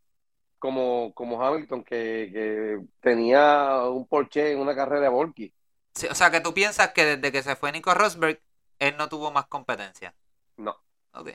[0.59, 5.53] como, como Hamilton, que, que tenía un Porsche en una carrera de Volky.
[5.93, 8.41] Sí, o sea, que tú piensas que desde que se fue Nico Rosberg,
[8.79, 10.15] él no tuvo más competencia.
[10.57, 10.75] No.
[11.13, 11.29] Ok.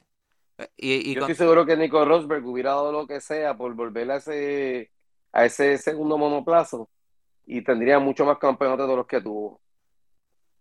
[0.77, 3.75] Y, y Yo con- estoy seguro que Nico Rosberg hubiera dado lo que sea por
[3.75, 4.91] volver a ese,
[5.33, 6.88] a ese segundo monoplazo
[7.47, 9.61] y tendría mucho más campeonatos de los que tuvo.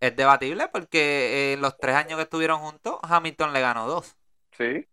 [0.02, 4.18] es debatible porque eh, los tres años que estuvieron juntos, Hamilton le ganó dos.
[4.58, 4.88] Sí,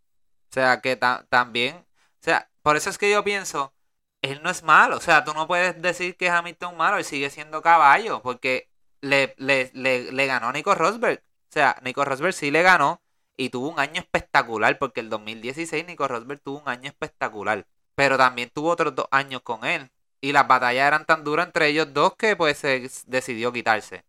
[0.51, 1.85] O sea, que ta- también, o
[2.23, 3.75] sea, por eso es que yo pienso,
[4.23, 7.05] él no es malo, o sea, tú no puedes decir que Hamilton es malo, él
[7.05, 11.21] sigue siendo caballo, porque le, le, le, le ganó a Nico Rosberg.
[11.51, 13.03] O sea, Nico Rosberg sí le ganó
[13.39, 18.19] y tuvo un año espectacular, porque el 2016 Nico Rosberg tuvo un año espectacular, pero
[18.19, 19.91] también tuvo otros dos años con él.
[20.21, 24.05] Y las batallas eran tan duras entre ellos dos que pues se decidió quitarse.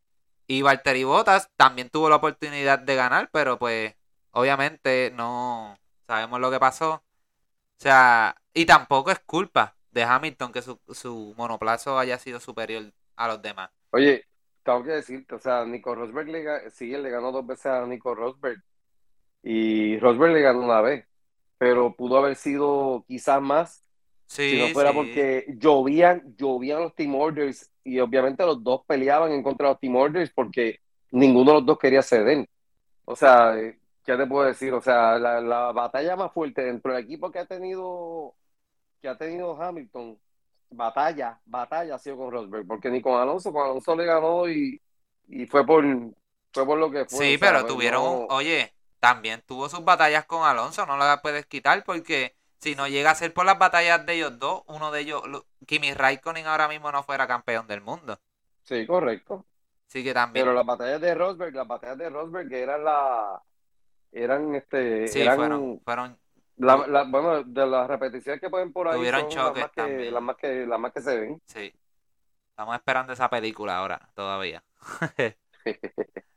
[0.48, 3.96] Y Valtteri Bottas también tuvo la oportunidad de ganar, pero pues
[4.32, 6.94] obviamente no sabemos lo que pasó.
[6.96, 7.04] O
[7.78, 13.28] sea, y tampoco es culpa de Hamilton que su, su monoplazo haya sido superior a
[13.28, 13.70] los demás.
[13.92, 14.26] Oye,
[14.64, 17.86] tengo que decirte, o sea, Nico Rosberg le, sí, él le ganó dos veces a
[17.86, 18.64] Nico Rosberg
[19.44, 21.06] y Rosberg le ganó una vez,
[21.58, 23.84] pero pudo haber sido quizás más
[24.28, 24.96] Sí, si no fuera sí.
[24.98, 29.80] porque llovían, llovían los team orders y obviamente los dos peleaban en contra de los
[29.80, 30.80] team orders porque
[31.12, 32.48] ninguno de los dos quería ceder.
[33.06, 34.74] O sea, eh, ¿qué te puedo decir?
[34.74, 38.36] O sea, la, la batalla más fuerte dentro del equipo que ha tenido
[39.02, 40.20] que ha tenido Hamilton,
[40.72, 44.82] batalla, batalla ha sido con Rosberg, porque ni con Alonso, con Alonso le ganó y,
[45.28, 45.86] y fue por
[46.54, 47.26] fue por lo que fue.
[47.26, 51.22] Sí, sea, pero pues, tuvieron, no- oye, también tuvo sus batallas con Alonso, no las
[51.22, 54.92] puedes quitar porque si no llega a ser por las batallas de ellos dos, uno
[54.92, 58.20] de ellos, lo- Kimi Raikkonen ahora mismo no fuera campeón del mundo.
[58.64, 59.46] Sí, correcto.
[59.88, 63.42] Así que también, Pero las batallas de Rosberg, las batallas de Rosberg eran la
[64.12, 66.20] eran este sí, eran fueron, fueron,
[66.58, 69.82] la- la- bueno, de las repeticiones que ponen por ahí Tuvieron choques las más que,
[69.82, 70.14] también.
[70.14, 71.42] las más que las más que se ven.
[71.48, 71.74] sí.
[72.52, 74.62] Estamos esperando esa película ahora, todavía.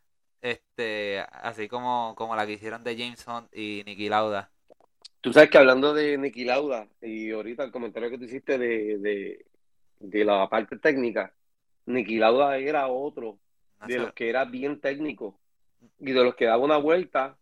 [0.43, 4.53] Este, así como, como la que hicieron de James Hunt y Nicky Lauda.
[5.21, 8.99] Tú sabes que hablando de Niki Lauda y ahorita el comentario que tú hiciste de,
[8.99, 9.47] de,
[10.01, 11.35] de la parte técnica,
[11.87, 13.39] Niki Lauda era otro
[13.81, 15.41] No de sé, los que era bien técnico
[15.99, 17.39] y de los que daba una vuelta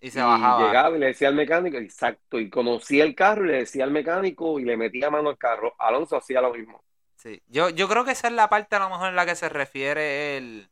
[0.00, 0.54] y se y bajaba.
[0.54, 3.92] llegaba y le decía al mecánico, exacto, y conocía el carro y le decía al
[3.92, 5.74] mecánico y le metía mano al carro.
[5.78, 6.84] Alonso hacía lo mismo.
[7.16, 9.36] Sí, yo, yo creo que esa es la parte a lo mejor en la que
[9.36, 10.70] se refiere el,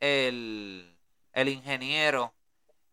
[0.00, 0.89] el,
[1.32, 2.34] el ingeniero,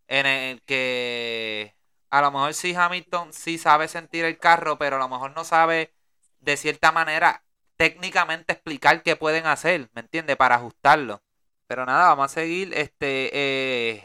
[0.08, 1.76] en el que
[2.10, 5.44] a lo mejor sí Hamilton sí sabe sentir el carro, pero a lo mejor no
[5.44, 5.94] sabe
[6.40, 7.44] de cierta manera
[7.78, 10.36] técnicamente explicar qué pueden hacer, ¿me entiendes?
[10.38, 11.22] Para ajustarlo.
[11.68, 14.04] Pero nada, vamos a seguir, este, eh,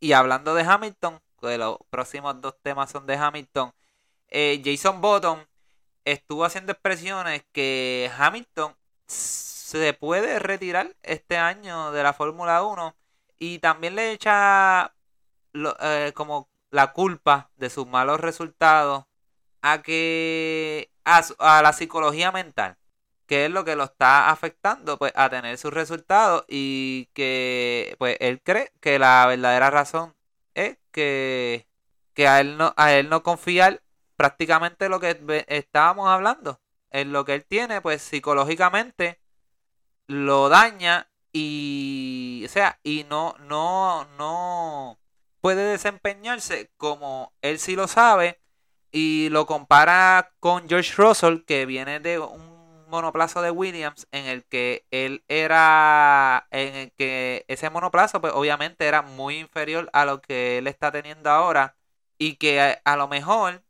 [0.00, 3.72] y hablando de Hamilton, que los próximos dos temas son de Hamilton,
[4.28, 5.46] eh, Jason Button
[6.04, 8.74] estuvo haciendo expresiones que Hamilton
[9.06, 12.94] se puede retirar este año de la Fórmula 1
[13.42, 14.94] y también le echa
[15.80, 19.06] eh, como la culpa de sus malos resultados
[19.62, 22.76] a que a, a la psicología mental
[23.26, 28.16] que es lo que lo está afectando pues a tener sus resultados y que pues
[28.20, 30.14] él cree que la verdadera razón
[30.54, 31.66] es que,
[32.14, 33.82] que a él no a él no confiar
[34.14, 39.20] prácticamente lo que estábamos hablando en lo que él tiene pues psicológicamente
[40.06, 44.98] lo daña y o sea y no no no
[45.40, 48.40] puede desempeñarse como él sí lo sabe
[48.90, 54.44] y lo compara con George Russell que viene de un monoplazo de Williams en el
[54.44, 60.20] que él era en el que ese monoplazo pues obviamente era muy inferior a lo
[60.20, 61.76] que él está teniendo ahora
[62.18, 63.62] y que a, lo mejor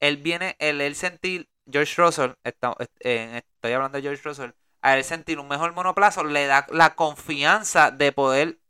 [0.00, 4.50] él viene el él sentir George Russell está- estoy hablando de George Russell
[4.82, 8.60] a él sentir un mejor monoplazo le da la confianza de poder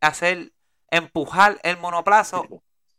[0.00, 0.52] hacer
[0.90, 2.46] empujar el monoplazo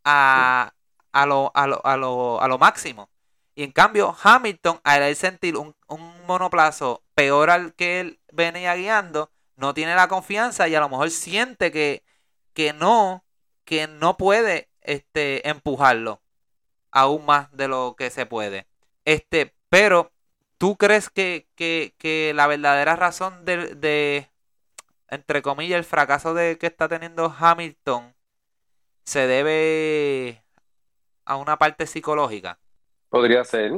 [0.04, 0.74] a,
[1.12, 3.10] a, lo, a, lo, a, lo, a lo máximo.
[3.56, 8.76] Y en cambio, Hamilton, al él sentir un, un monoplazo peor al que él venía
[8.76, 12.04] guiando, no tiene la confianza y a lo mejor siente que,
[12.54, 13.26] que no,
[13.66, 16.22] que no puede este, empujarlo
[16.92, 18.68] aún más de lo que se puede.
[19.06, 20.12] Este, pero,
[20.60, 24.30] ¿tú crees que, que, que la verdadera razón de, de,
[25.08, 28.14] entre comillas, el fracaso de que está teniendo Hamilton
[29.06, 30.44] se debe
[31.26, 32.60] a una parte psicológica?
[33.10, 33.72] Podría ser,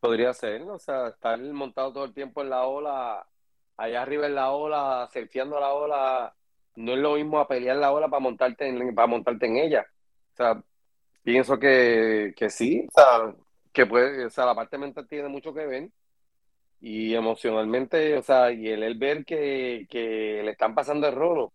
[0.00, 3.24] podría ser, o sea, estar montado todo el tiempo en la ola,
[3.76, 6.34] allá arriba en la ola, surfeando la ola
[6.76, 9.86] no es lo mismo a pelear la ola para montarte en, para montarte en ella.
[10.32, 10.62] O sea,
[11.22, 13.34] pienso que, que sí, o sea,
[13.72, 15.90] que puede, o sea, la parte mental tiene mucho que ver
[16.82, 21.54] y emocionalmente, o sea, y el, el ver que, que le están pasando el rolo,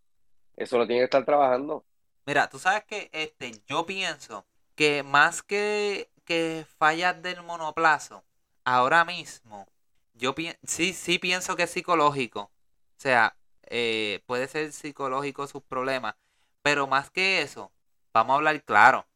[0.56, 1.86] eso lo tiene que estar trabajando.
[2.26, 8.24] Mira, tú sabes que este, yo pienso que más que, que fallas del monoplazo,
[8.64, 9.66] ahora mismo,
[10.14, 12.42] yo sí, sí pienso que es psicológico.
[12.42, 16.16] O sea, eh, puede ser psicológico sus problemas.
[16.62, 17.72] Pero más que eso,
[18.12, 19.08] vamos a hablar claro.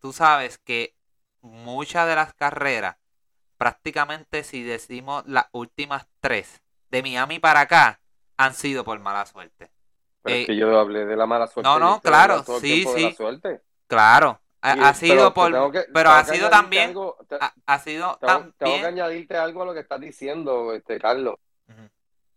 [0.00, 0.96] Tú sabes que
[1.42, 2.96] muchas de las carreras,
[3.56, 8.00] prácticamente si decimos las últimas tres, de Miami para acá,
[8.36, 9.70] han sido por mala suerte.
[10.22, 11.68] Pero es eh, que yo hablé de la mala suerte.
[11.68, 13.16] No, no, claro, sí, sí.
[13.86, 15.52] Claro, ha, sido por.
[15.92, 16.94] pero ha sido también.
[17.66, 18.54] ha, sido también.
[18.58, 21.36] Tengo que añadirte algo a lo que estás diciendo, este Carlos.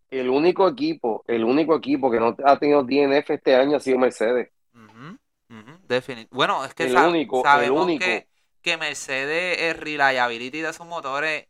[0.09, 3.99] El único equipo, el único equipo que no ha tenido DNF este año ha sido
[3.99, 4.49] Mercedes.
[6.31, 8.27] Bueno, es que sabemos Que,
[8.61, 11.47] que Mercedes, el reliability de sus motores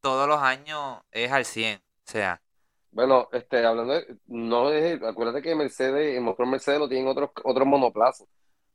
[0.00, 1.78] todos los años es al 100.
[1.78, 2.42] O sea.
[2.90, 7.30] Bueno, este, hablando de, no es, acuérdate que Mercedes, el motor Mercedes lo tienen otros,
[7.42, 8.28] otros monoplazos.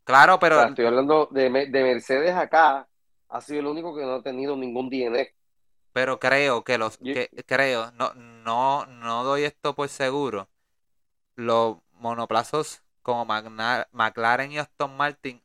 [0.04, 0.64] Claro, pero.
[0.64, 2.88] estoy hablando de, de, Mercedes acá,
[3.30, 5.30] ha sido el único que no ha tenido ningún DNF.
[5.94, 6.98] Pero creo que los.
[6.98, 10.48] Que, creo, no, no, no doy esto por seguro.
[11.36, 15.42] Los monoplazos como McLaren y Aston Martin,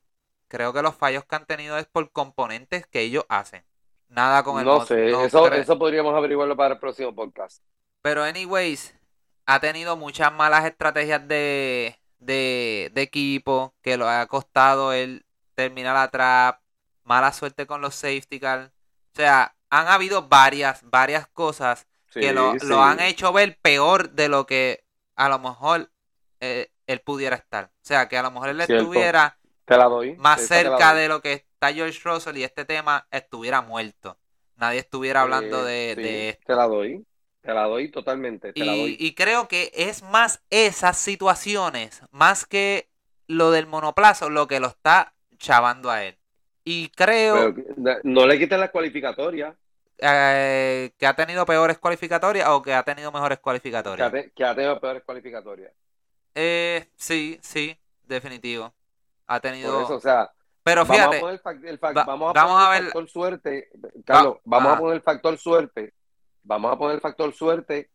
[0.53, 3.65] creo que los fallos que han tenido es por componentes que ellos hacen.
[4.09, 7.63] Nada con el No sé, eso, eso podríamos averiguarlo para el próximo podcast.
[8.03, 8.95] Pero, anyways,
[9.47, 15.97] ha tenido muchas malas estrategias de, de, de equipo que lo ha costado el terminar
[15.97, 16.57] atrás,
[17.03, 18.69] mala suerte con los safety cars.
[18.69, 24.45] O sea, han habido varias, varias cosas que lo, han hecho ver peor de lo
[24.45, 24.85] que
[25.17, 25.91] a lo mejor
[26.41, 27.71] eh, él pudiera estar.
[27.73, 29.39] O sea, que a lo mejor él estuviera
[30.19, 34.19] más cerca de lo que está George Russell y este tema estuviera muerto.
[34.57, 36.45] Nadie estuviera hablando de, de, esto.
[36.47, 37.05] Te la doy.
[37.41, 38.53] Te la doy totalmente.
[38.55, 42.89] y, creo que es más esas situaciones, más que
[43.27, 46.17] lo del monoplazo, lo que lo está chavando a él.
[46.65, 47.55] Y creo.
[48.05, 49.57] no le quiten la cualificatoria.
[49.99, 54.13] Eh, que ha tenido peores cualificatorias o que ha tenido mejores cualificatorias.
[54.35, 55.73] Que ha, tenido peores cualificatorias.
[56.35, 58.73] Eh, sí, sí, definitivo.
[59.35, 59.73] Ha tenido.
[59.73, 60.31] Por eso, o sea.
[60.63, 61.21] Pero fíjate.
[61.21, 63.71] Vamos a poner, el, vamos a poner el factor suerte.
[64.05, 65.95] Carlos, vamos a poner el factor suerte
[66.43, 67.91] vamos a poner el factor suerte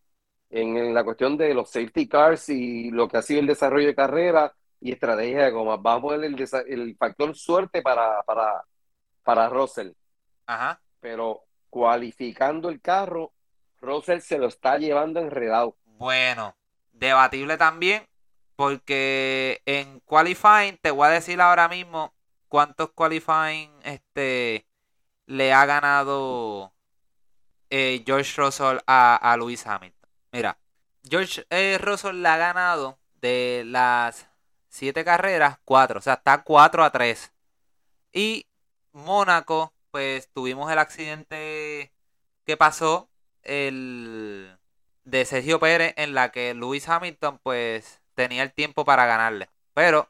[0.49, 3.95] en, la cuestión de los safety cars y lo que ha sido el desarrollo de
[3.95, 5.77] carrera y estrategia de goma.
[5.77, 8.63] Vamos a poner el, el factor suerte para, para,
[9.23, 9.91] para Russell.
[10.45, 10.79] Ajá.
[10.99, 13.33] Pero cualificando el carro,
[13.81, 15.75] Russell se lo está llevando enredado.
[15.83, 16.55] Bueno,
[16.91, 18.07] debatible también,
[18.57, 22.13] porque en qualifying, te voy a decir ahora mismo
[22.49, 24.67] cuántos qualifying este,
[25.27, 26.73] le ha ganado
[27.69, 30.09] eh, George Russell a, a Lewis Hamilton.
[30.31, 30.57] Mira,
[31.07, 34.27] George eh, Russell le ha ganado de las
[34.69, 35.99] siete carreras, cuatro.
[35.99, 37.31] O sea, está 4 a 3.
[38.11, 38.47] Y
[38.91, 41.93] Mónaco, pues tuvimos el accidente
[42.43, 43.09] que pasó
[43.43, 44.57] el
[45.05, 49.49] de Sergio Pérez en la que Lewis Hamilton pues tenía el tiempo para ganarle.
[49.73, 50.09] Pero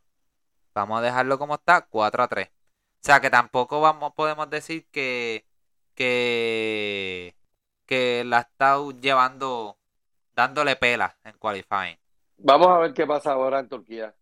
[0.73, 2.47] vamos a dejarlo como está, 4 a 3.
[2.47, 2.51] O
[3.01, 5.45] sea que tampoco vamos, podemos decir que,
[5.93, 7.35] que
[7.87, 9.77] que la está llevando,
[10.35, 11.97] dándole pela en qualifying.
[12.37, 14.13] Vamos a ver qué pasa ahora en Turquía.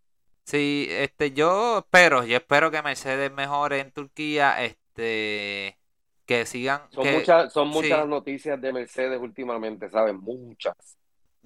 [0.45, 5.77] Sí, este, yo espero, yo espero que Mercedes mejore en Turquía, este,
[6.25, 6.83] que sigan.
[6.91, 10.13] Son muchas, son muchas noticias de Mercedes últimamente, ¿sabes?
[10.13, 10.75] Muchas.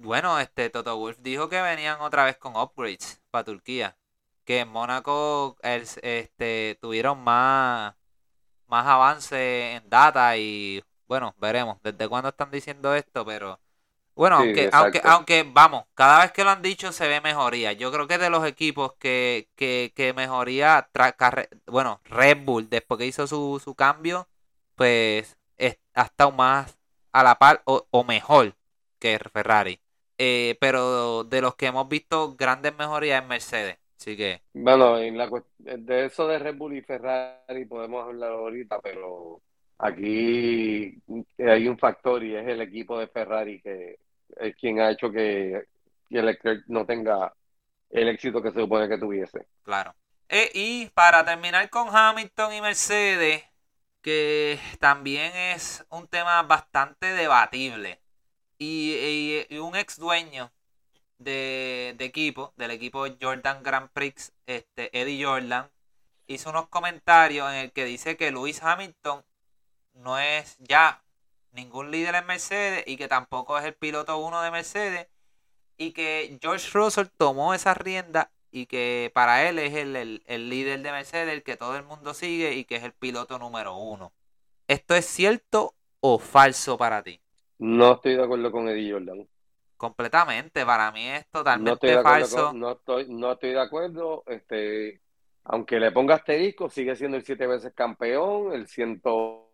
[0.00, 3.96] Bueno, este, Toto Wolf dijo que venían otra vez con upgrades para Turquía.
[4.44, 7.94] Que en Mónaco este, tuvieron más,
[8.66, 13.60] más avance en data y bueno, veremos desde cuándo están diciendo esto, pero
[14.14, 17.72] bueno, aunque, aunque, aunque vamos, cada vez que lo han dicho se ve mejoría.
[17.72, 20.90] Yo creo que de los equipos que, que, que mejoría,
[21.66, 24.28] bueno, Red Bull, después que hizo su, su cambio,
[24.76, 25.36] pues
[25.94, 26.78] ha estado más
[27.12, 28.56] a la par o, mejor
[28.98, 29.80] que Ferrari.
[30.22, 33.78] Eh, pero de los que hemos visto grandes mejorías en Mercedes.
[33.96, 34.42] Así que.
[34.52, 39.40] Bueno, en la, de eso de Red Bull y Ferrari podemos hablar ahorita, pero
[39.82, 41.02] Aquí
[41.38, 43.98] hay un factor y es el equipo de Ferrari que
[44.36, 45.64] es quien ha hecho que,
[46.10, 47.32] Leclerc no tenga
[47.88, 49.46] el éxito que se supone que tuviese.
[49.62, 49.94] Claro.
[50.28, 53.42] E, y para terminar con Hamilton y Mercedes,
[54.02, 57.99] que también es un tema bastante debatible.
[58.62, 60.52] Y, un ex dueño
[61.18, 65.70] de, equipo, del equipo Jordan Grand Prix, este, Eddie Jordan,
[66.26, 69.24] hizo unos comentarios en el que dice que Lewis Hamilton
[69.94, 71.02] no es ya
[71.52, 75.08] ningún líder en Mercedes y que tampoco es el piloto uno de Mercedes
[75.78, 80.82] y que George Russell tomó esa rienda y que para él es el, el, líder
[80.82, 84.12] de Mercedes, el que todo el mundo sigue y que es el piloto número uno.
[84.68, 87.22] ¿Esto es cierto o falso para ti?
[87.60, 89.28] No estoy de acuerdo con Eddie Jordan.
[89.76, 92.54] Completamente, para mí es totalmente falso.
[92.54, 94.24] no, estoy, no estoy de acuerdo.
[94.26, 95.02] Este,
[95.44, 99.50] aunque le ponga asterisco, sigue siendo el siete veces campeón, el ciento,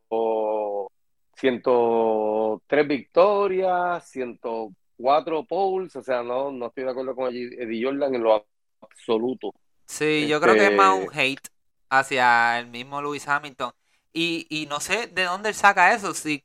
[1.34, 8.22] 103 victorias, 104 poles, o sea, no, no estoy de acuerdo con Eddie Jordan en
[8.22, 8.46] lo
[8.82, 9.52] absoluto.
[9.84, 11.48] Sí, yo creo que es más este un hate
[11.90, 13.72] hacia el mismo Lewis Hamilton.
[14.12, 16.44] Y, y no sé de dónde él saca eso, si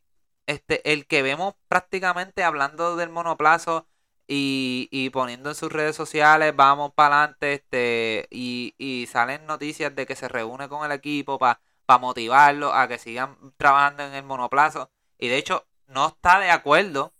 [0.51, 3.87] este, el que vemos prácticamente hablando del monoplazo
[4.27, 10.05] y, poniendo en sus redes sociales, vamos para adelante, este, y, y salen noticias de
[10.05, 11.59] que se reúne con el equipo para
[11.99, 14.89] motivarlo a que sigan trabajando en el monoplazo.
[15.17, 17.13] Y de hecho, no está de acuerdo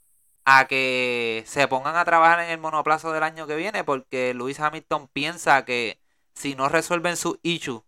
[0.45, 4.59] a que se pongan a trabajar en el monoplazo del año que viene, porque Luis
[4.59, 5.99] Hamilton piensa que
[6.33, 7.83] si no resuelven su issue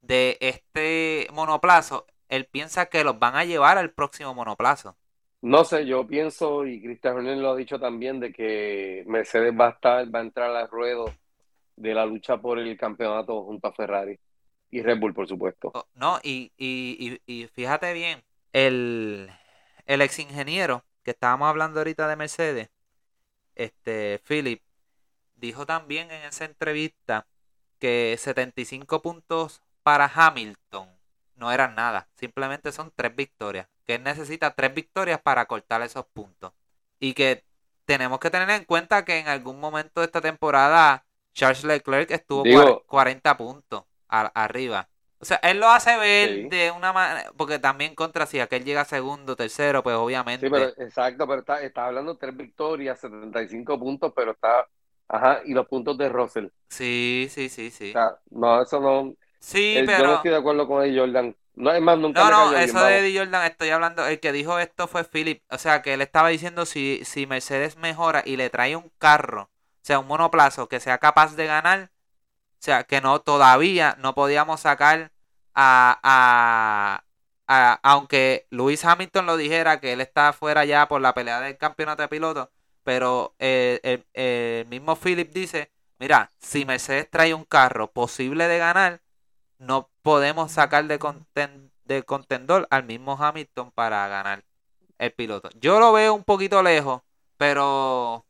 [0.00, 4.96] de este monoplazo, él piensa que los van a llevar al próximo monoplazo.
[5.42, 9.66] No sé, yo pienso, y Cristian Horner lo ha dicho también, de que Mercedes va
[9.66, 11.12] a estar, va a entrar al ruedo
[11.76, 14.18] de la lucha por el campeonato junto a Ferrari.
[14.70, 15.70] Y Red Bull, por supuesto.
[15.74, 18.22] Oh, no, y, y, y, fíjate bien,
[18.52, 19.30] el,
[19.86, 22.70] el ex ingeniero que estábamos hablando ahorita de Mercedes,
[23.54, 24.62] este Philip,
[25.36, 27.26] dijo también en esa entrevista
[27.78, 30.88] que 75 puntos para Hamilton
[31.36, 36.06] no eran nada, simplemente son tres victorias, que él necesita tres victorias para cortar esos
[36.06, 36.52] puntos.
[36.98, 37.44] Y que
[37.84, 41.04] tenemos que tener en cuenta que en algún momento de esta temporada
[41.34, 42.44] Charles Leclerc estuvo
[42.86, 44.88] 40 puntos arriba.
[45.18, 48.84] O sea, él lo hace ver de una manera, porque también contra si aquel llega
[48.84, 50.46] segundo, tercero, pues obviamente.
[50.46, 54.68] Sí, pero exacto, pero está, está hablando de tres victorias, 75 puntos, pero está,
[55.08, 56.48] ajá, y los puntos de Russell.
[56.68, 57.90] Sí, sí, sí, sí.
[57.90, 59.14] O sea, no, eso no,
[59.44, 59.98] Sí, pero.
[59.98, 61.36] Yo no estoy de acuerdo con Eddie Jordan.
[61.54, 64.06] No, es más, nunca no, no, eso de Eddie Jordan estoy hablando.
[64.06, 65.42] El que dijo esto fue Philip.
[65.50, 69.42] O sea, que él estaba diciendo si, si Mercedes mejora y le trae un carro,
[69.42, 69.50] o
[69.82, 74.60] sea, un monoplazo que sea capaz de ganar, o sea, que no todavía no podíamos
[74.60, 75.12] sacar
[75.54, 77.04] a,
[77.46, 81.58] a, aunque Luis Hamilton lo dijera que él está fuera ya por la pelea del
[81.58, 82.48] campeonato de pilotos,
[82.82, 89.03] pero el, el mismo Philip dice, mira, si Mercedes trae un carro posible de ganar,
[89.64, 90.98] no podemos sacar de,
[91.84, 94.44] de contendor al mismo Hamilton para ganar
[94.98, 95.50] el piloto.
[95.60, 97.02] Yo lo veo un poquito lejos,
[97.36, 98.26] pero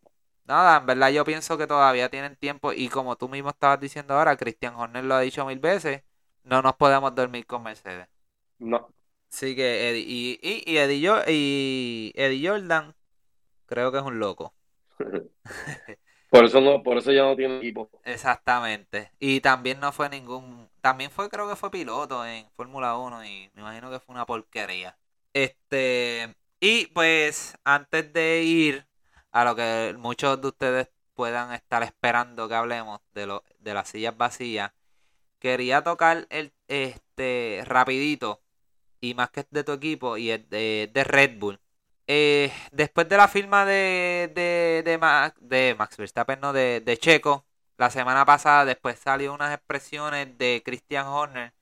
[0.47, 4.15] nada, en verdad yo pienso que todavía tienen tiempo y como tú mismo estabas diciendo
[4.15, 6.03] ahora, Christian Horner lo ha dicho mil veces,
[6.45, 8.09] no nos podemos dormir con Mercedes.
[8.59, 8.89] No.
[9.29, 12.95] Sí que Eddie, y, y, Eddie, y Eddie Jordan
[13.67, 14.55] creo que es un loco.
[16.35, 17.89] Por eso no, por eso ya no tiene equipo.
[18.03, 19.13] Exactamente.
[19.21, 23.51] Y también no fue ningún, también fue, creo que fue piloto en Fórmula 1 y
[23.55, 24.99] me imagino que fue una porquería.
[25.33, 28.87] Este, y pues antes de ir
[29.33, 33.89] a lo que muchos de ustedes puedan estar esperando que hablemos de lo, de las
[33.89, 34.73] sillas vacías,
[35.39, 38.43] quería tocar el este rapidito
[39.01, 41.61] y más que de tu equipo y el de, de Red Bull
[42.07, 46.99] eh, después de la firma de, de, de, Max, de Max Verstappen, no, de, de
[46.99, 47.47] Checo,
[47.77, 51.53] la semana pasada después salió unas expresiones de Christian Horner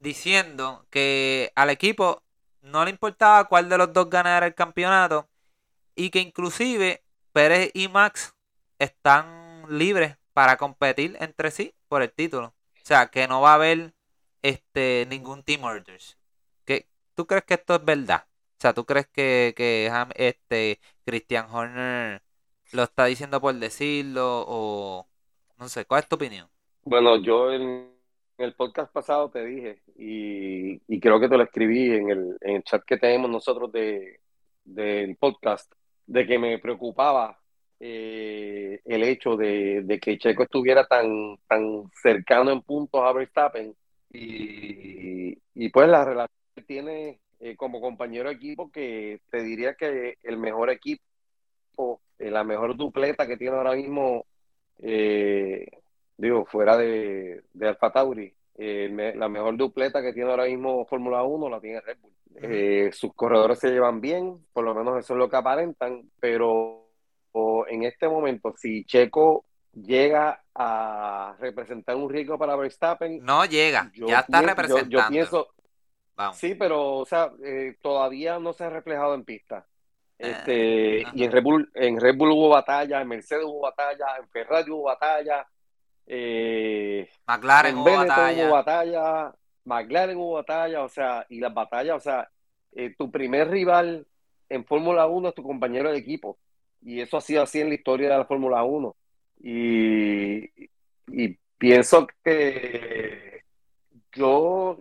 [0.00, 2.22] diciendo que al equipo
[2.62, 5.28] no le importaba cuál de los dos ganara el campeonato
[5.94, 8.34] y que inclusive Pérez y Max
[8.78, 12.48] están libres para competir entre sí por el título.
[12.48, 13.94] O sea, que no va a haber
[14.42, 16.18] este ningún team orders.
[17.14, 18.26] ¿Tú crees que esto es verdad?
[18.26, 22.22] O sea, ¿tú crees que, que este Christian Horner
[22.72, 25.08] lo está diciendo por decirlo o
[25.62, 26.48] no ¿cuál es tu opinión?
[26.84, 27.92] Bueno, yo en
[28.38, 32.62] el podcast pasado te dije y, creo que te lo escribí en el, en el
[32.64, 34.20] chat que tenemos nosotros de,
[34.64, 35.72] del podcast,
[36.06, 37.38] de que me preocupaba
[37.80, 43.74] eh, el hecho de, que Checo estuviera tan, tan cercano en puntos a Verstappen
[44.10, 49.74] y, y pues la relación que tiene eh, como compañero de equipo que te diría
[49.74, 54.26] que el mejor equipo, eh, la mejor dupleta que tiene ahora mismo,
[54.78, 55.66] eh,
[56.16, 61.48] digo, fuera de, de Alfa Tauri, la mejor dupleta que tiene ahora mismo Fórmula 1
[61.48, 62.92] la tiene Red Bull.
[62.92, 66.82] sus corredores se llevan bien, por lo menos eso es lo que aparentan, pero
[67.68, 73.24] en este momento, si Checo llega a representar un riesgo para Verstappen.
[73.24, 74.90] No llega, ya está representando.
[74.90, 75.48] Yo, pienso,
[76.34, 79.66] sí, pero o sea, eh, todavía no se ha reflejado en pista.
[80.22, 84.06] Eh, este, y en Red, Bull, en Red Bull hubo batalla, en Mercedes hubo batalla,
[84.20, 85.44] en Ferrari hubo batalla,
[86.06, 88.44] eh, McLaren hubo batalla.
[88.44, 92.30] hubo batalla, McLaren hubo batalla, o sea, y las batallas, o sea,
[92.96, 94.06] tu primer rival
[94.48, 96.38] en Fórmula 1 es tu compañero de equipo.
[96.80, 98.94] Y eso ha sido así en la historia de la Fórmula 1.
[99.40, 100.48] Y,
[101.58, 103.42] pienso que
[104.12, 104.78] yo,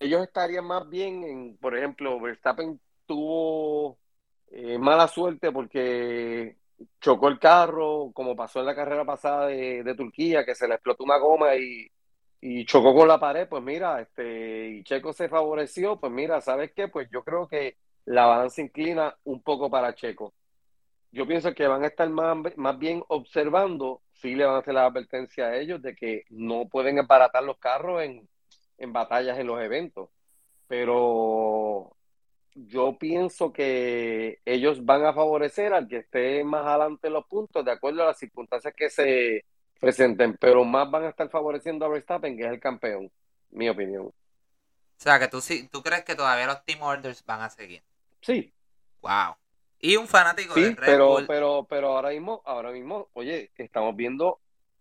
[0.00, 3.98] ellos estarían más bien en, por ejemplo, Verstappen tuvo
[4.52, 6.56] eh, mala suerte porque
[7.00, 11.04] chocó el carro, como pasó en la carrera pasada de, Turquía, que se le explotó
[11.04, 11.90] una goma y,
[12.40, 16.72] y, chocó con la pared, pues mira, este, y Checo se favoreció, pues mira, ¿sabes
[16.74, 16.88] qué?
[16.88, 20.34] Pues yo creo que la balanza inclina un poco para Checo
[21.12, 24.74] yo pienso que van a estar más, más bien observando, si le van a hacer
[24.74, 28.28] la advertencia a ellos de que no pueden embaratar los carros en,
[28.78, 30.08] en batallas en los eventos.
[30.66, 31.94] Pero
[32.54, 37.64] yo pienso que ellos van a favorecer al que esté más adelante en los puntos,
[37.64, 39.44] de acuerdo a las circunstancias que se
[39.80, 43.10] presenten, pero más van a estar favoreciendo a Verstappen, que es el campeón,
[43.50, 44.06] mi opinión.
[44.06, 44.14] O
[44.96, 47.82] sea, que tú sí, tú crees que todavía los team orders van a seguir.
[48.20, 48.52] Sí.
[49.00, 49.34] Wow.
[49.80, 54.38] Y un fanático de Red pero, Pero, pero ahora mismo, ahora mismo, oye, estamos viendo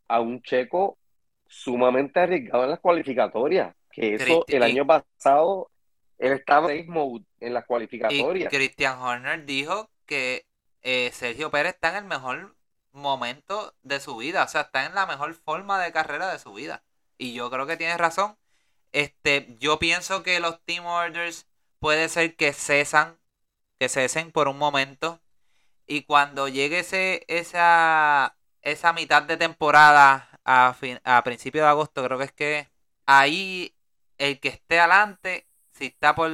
[0.07, 0.99] a un checo
[1.47, 3.75] sumamente arriesgado en las cualificatorias.
[3.89, 5.70] Que eso el año pasado
[6.21, 8.53] él estaba en mode en las cualificatorias.
[8.53, 10.45] Y Christian Horner dijo que
[10.83, 12.55] eh, Sergio Pérez está en el mejor
[12.91, 16.53] momento de su vida, o sea, está en la mejor forma de carrera de su
[16.53, 16.83] vida.
[17.17, 18.37] Y yo creo que tienes razón.
[18.91, 21.47] Este, yo pienso que los team orders
[21.79, 23.17] puede ser que cesan
[23.79, 25.19] que cesen por un momento.
[25.87, 32.03] Y cuando llegue ese, esa, esa mitad de temporada a, fin, a principios de agosto,
[32.03, 32.69] creo que es que
[33.07, 33.75] ahí
[34.19, 35.47] el que esté adelante,
[35.81, 36.29] si está por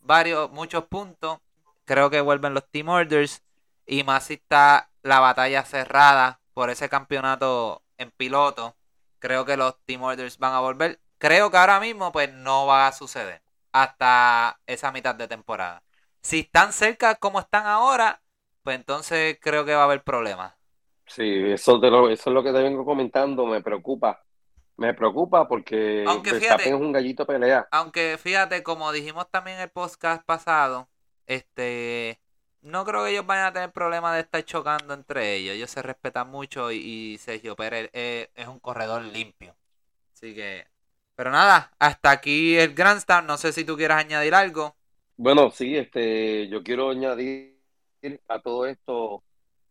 [0.00, 1.40] varios, muchos puntos,
[1.84, 3.42] creo que vuelven los team orders.
[3.84, 8.76] Y más si está la batalla cerrada por ese campeonato en piloto,
[9.18, 11.00] creo que los team orders van a volver.
[11.18, 13.42] Creo que ahora mismo pues no va a suceder
[13.72, 15.82] hasta esa mitad de temporada.
[16.22, 18.22] Si están cerca como están ahora,
[18.62, 20.54] pues entonces creo que va a haber problemas.
[21.06, 24.22] Sí, eso, lo, eso es lo que te vengo comentando, me preocupa.
[24.82, 27.68] Me preocupa porque aunque fíjate, es un gallito pelea.
[27.70, 30.88] Aunque fíjate, como dijimos también en el podcast pasado,
[31.26, 32.18] este
[32.62, 35.54] no creo que ellos vayan a tener problemas de estar chocando entre ellos.
[35.54, 39.54] Ellos se respetan mucho y, Sergio Pérez es, es, un corredor limpio.
[40.14, 40.66] Así que.
[41.14, 43.28] Pero nada, hasta aquí el Grandstand.
[43.28, 44.74] No sé si tú quieras añadir algo.
[45.16, 47.60] Bueno, sí, este, yo quiero añadir
[48.26, 49.22] a todo esto,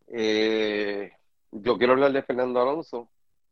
[0.07, 1.11] eh,
[1.51, 3.09] yo quiero hablar de Fernando Alonso.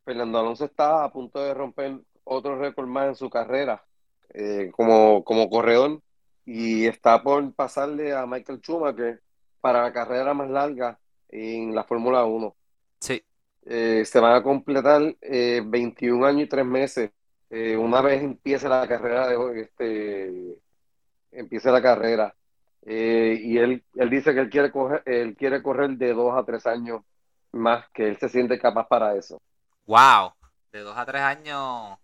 [0.10, 3.86] Fernando Alonso está a punto de romper otro récord más en su carrera
[4.34, 6.02] eh, como, como corredor
[6.48, 9.22] y está por pasarle a Michael Schumacher
[9.62, 10.98] para la carrera más larga
[11.28, 12.56] en la Fórmula 1.
[13.00, 13.24] Sí.
[13.68, 17.12] Eh, se van a completar 21 años y 3 meses
[17.78, 20.58] una vez empiece la carrera de este
[21.32, 22.36] empiece la carrera.
[22.82, 24.72] Eh, y él, él dice que él quiere,
[25.06, 27.04] él quiere correr de dos a tres años
[27.52, 29.40] más, que él se siente capaz para eso.
[29.90, 30.34] ¡Wow!
[30.72, 31.98] De dos a tres años.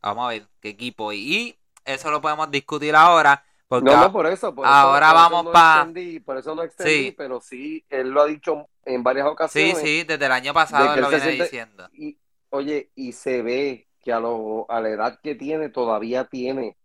[0.00, 1.12] Vamos a ver qué equipo.
[1.12, 1.54] Y,
[1.84, 3.44] eso lo podemos discutir ahora.
[3.68, 4.54] Porque no, no, por eso.
[4.64, 5.90] ahora vamos para.
[6.24, 7.14] Por eso no extendí, sí.
[7.14, 9.76] pero sí, él lo ha dicho en varias ocasiones.
[9.78, 11.86] Sí, sí, desde el año pasado él lo viene diciendo.
[11.92, 12.16] Y,
[12.48, 16.78] oye, y se ve que a, lo, a la edad que tiene todavía tiene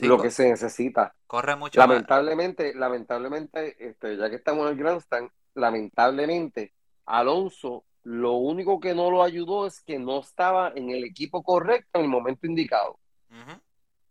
[0.00, 1.14] lo que se necesita.
[1.28, 1.78] Corre mucho.
[1.78, 6.74] Lamentablemente, lamentablemente, este, ya que estamos en el Grandstand, lamentablemente,
[7.06, 11.98] Alonso, lo único que no lo ayudó es que no estaba en el equipo correcto
[11.98, 12.98] en el momento indicado.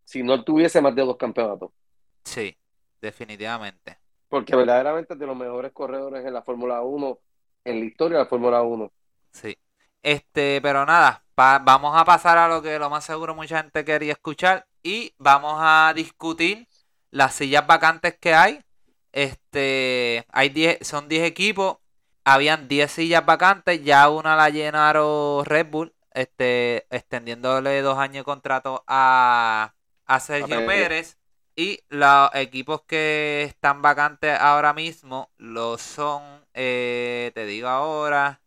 [0.04, 1.72] Si no tuviese más de dos campeonatos.
[2.24, 2.56] Sí,
[3.02, 3.98] definitivamente.
[4.28, 7.20] Porque verdaderamente es de los mejores corredores en la Fórmula 1,
[7.66, 8.92] en la historia de la Fórmula 1.
[9.32, 9.58] Sí.
[10.02, 14.14] Este, pero nada, vamos a pasar a lo que lo más seguro mucha gente quería
[14.14, 16.68] escuchar y vamos a discutir
[17.12, 18.62] las sillas vacantes que hay.
[19.12, 21.78] Este, hay 10, son 10 equipos,
[22.34, 28.24] habían 10 sillas vacantes, ya una la llenaron Red Bull, este, extendiéndole dos años de
[28.24, 29.74] contrato a,
[30.06, 31.18] a Sergio Pérez.
[31.56, 38.40] Y los equipos que están vacantes ahora mismo lo son, eh, te digo ahora.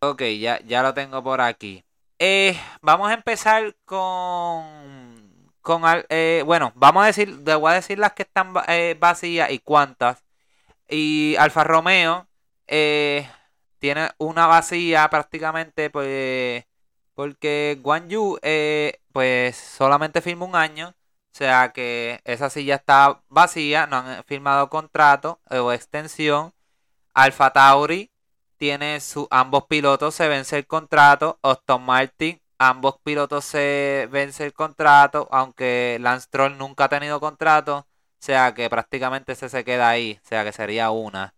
[0.00, 1.84] Ok, ya, ya lo tengo por aquí.
[2.18, 5.16] Eh, vamos a empezar con
[5.60, 9.50] con eh, bueno, vamos a decir, le voy a decir las que están eh, vacías
[9.50, 10.24] y cuántas.
[10.88, 12.26] Y Alfa Romeo
[12.66, 13.28] eh,
[13.78, 16.64] tiene una vacía prácticamente pues
[17.14, 20.94] porque Guan Yu eh, pues solamente firma un año, o
[21.32, 26.52] sea que esa silla está vacía, no han firmado contrato o extensión.
[27.14, 28.10] Alfa Tauri
[28.58, 34.52] tiene su ambos pilotos se vence el contrato, Aston Martin ambos pilotos se vence el
[34.52, 37.86] contrato, aunque Lance Troll nunca ha tenido contrato, o
[38.18, 41.34] sea que prácticamente ese se queda ahí, o sea que sería una.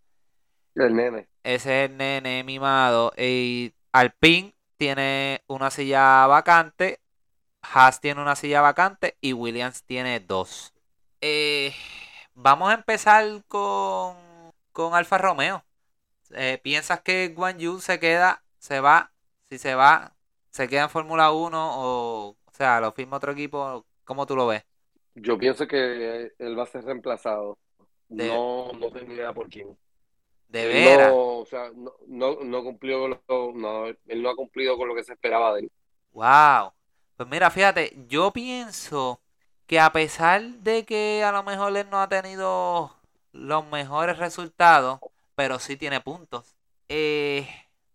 [0.75, 1.29] El nene.
[1.43, 3.13] Ese es el nene mimado.
[3.17, 7.01] Y Alpine tiene una silla vacante,
[7.63, 10.75] Haas tiene una silla vacante y Williams tiene dos.
[11.23, 11.75] Eh,
[12.35, 14.17] vamos a empezar con,
[14.73, 15.65] con Alfa Romeo.
[16.33, 19.13] Eh, ¿Piensas que Guan Yu se queda, se va?
[19.51, 20.17] Si se va,
[20.51, 23.87] se queda en Fórmula 1 o, o sea, lo firma otro equipo.
[24.05, 24.65] ¿Cómo tú lo ves?
[25.15, 27.59] Yo pienso que él va a ser reemplazado.
[28.17, 29.77] De- No, no tengo idea por quién.
[30.49, 31.11] De veras.
[31.11, 33.23] No, o sea, no, no, no cumplió lo,
[33.55, 35.73] no, él no ha cumplido con lo que se esperaba de él.
[36.13, 36.73] Wow.
[37.17, 39.21] Pues mira, fíjate, yo pienso
[39.67, 42.95] que a pesar de que a lo mejor él no ha tenido
[43.33, 45.01] los mejores resultados,
[45.35, 46.57] pero sí tiene puntos,
[46.89, 47.47] eh,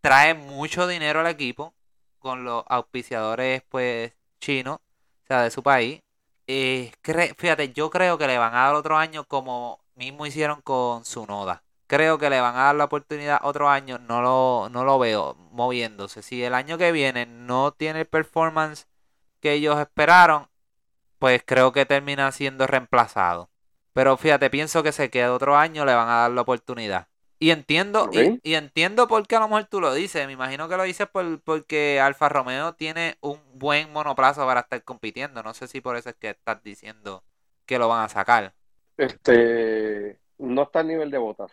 [0.01, 1.73] trae mucho dinero al equipo
[2.19, 6.01] con los auspiciadores pues chinos, o sea, de su país.
[6.47, 6.91] Eh,
[7.37, 11.63] fíjate, yo creo que le van a dar otro año como mismo hicieron con Tsunoda.
[11.93, 15.35] Creo que le van a dar la oportunidad otro año, no lo, no lo veo
[15.51, 16.23] moviéndose.
[16.23, 18.87] Si el año que viene no tiene el performance
[19.39, 20.47] que ellos esperaron,
[21.19, 23.51] pues creo que termina siendo reemplazado.
[23.93, 27.09] Pero fíjate, pienso que se queda otro año, le van a dar la oportunidad.
[27.37, 30.25] Y entiendo, y, entiendo por qué a lo mejor tú lo dices.
[30.25, 34.83] Me imagino que lo dices por, porque Alfa Romeo tiene un buen monoplazo para estar
[34.83, 35.43] compitiendo.
[35.43, 37.23] No sé si por eso es que estás diciendo
[37.67, 38.55] que lo van a sacar.
[38.97, 41.51] Este, no está al nivel de botas.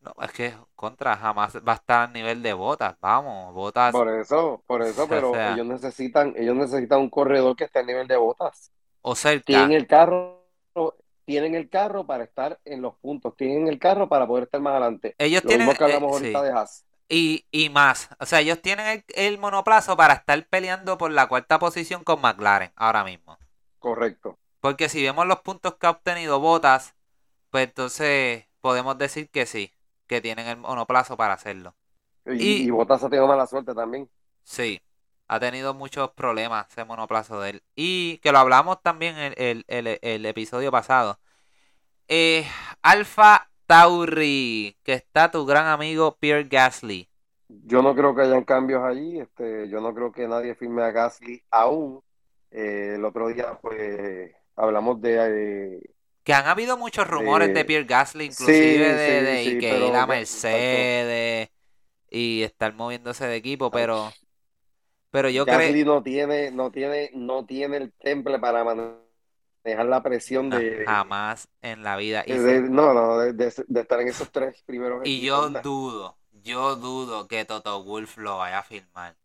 [0.00, 2.96] No, es que contra jamás va a estar al nivel de botas.
[3.00, 3.94] Vamos, botas.
[3.94, 5.50] Por eso, por eso, O pero sea.
[5.50, 8.72] ellos necesitan, ellos necesitan un corredor que esté al nivel de botas.
[9.02, 9.44] O cerca.
[9.44, 10.46] Tienen el carro,
[11.24, 14.72] tienen el carro para estar en los puntos, tienen el carro para poder estar más
[14.72, 15.18] adelante.
[15.18, 15.66] Ellos Lo tienen.
[15.66, 16.44] mismo que hablamos eh, ahorita sí.
[16.44, 16.86] de Haas.
[17.08, 18.10] Y, y más.
[18.20, 22.20] O sea, ellos tienen el, el monoplazo para estar peleando por la cuarta posición con
[22.20, 23.38] McLaren ahora mismo.
[23.80, 24.38] Correcto.
[24.60, 26.94] Porque si vemos los puntos que ha obtenido Bottas,
[27.50, 29.74] pues entonces podemos decir que sí,
[30.08, 31.76] que tienen el monoplazo para hacerlo.
[32.26, 34.08] Y, Y- y Bottas ha tenido mala suerte también.
[34.44, 34.80] Sí,
[35.28, 37.62] ha tenido muchos problemas ese monoplazo de él.
[37.74, 41.20] Y que lo hablamos también en el, el- el- episodio pasado.
[42.08, 42.46] Eh,
[42.82, 47.10] Alfa Tauri, que está tu gran amigo Pierre Gasly.
[47.48, 49.18] Yo no creo que hayan cambios allí.
[49.20, 52.02] Este, yo no creo que nadie firme a Gasly aún.
[52.50, 55.90] Eh, el otro día, pues, hablamos de eh,
[56.28, 59.96] Que han habido muchos rumores de Pierre Gasly, inclusive de, sí, de sí, que ir
[59.96, 61.48] a Mercedes
[62.10, 64.12] y estar moviéndose de equipo, pero,
[65.10, 70.02] pero yo creo Gasly no tiene, no tiene, no tiene el temple para manejar la
[70.02, 72.24] presión de, jamás en la vida.
[72.26, 77.26] Y, de- no, no, de, estar en esos tres primeros y yo dudo, yo dudo
[77.26, 79.16] que Toto Wolf lo vaya a firmar.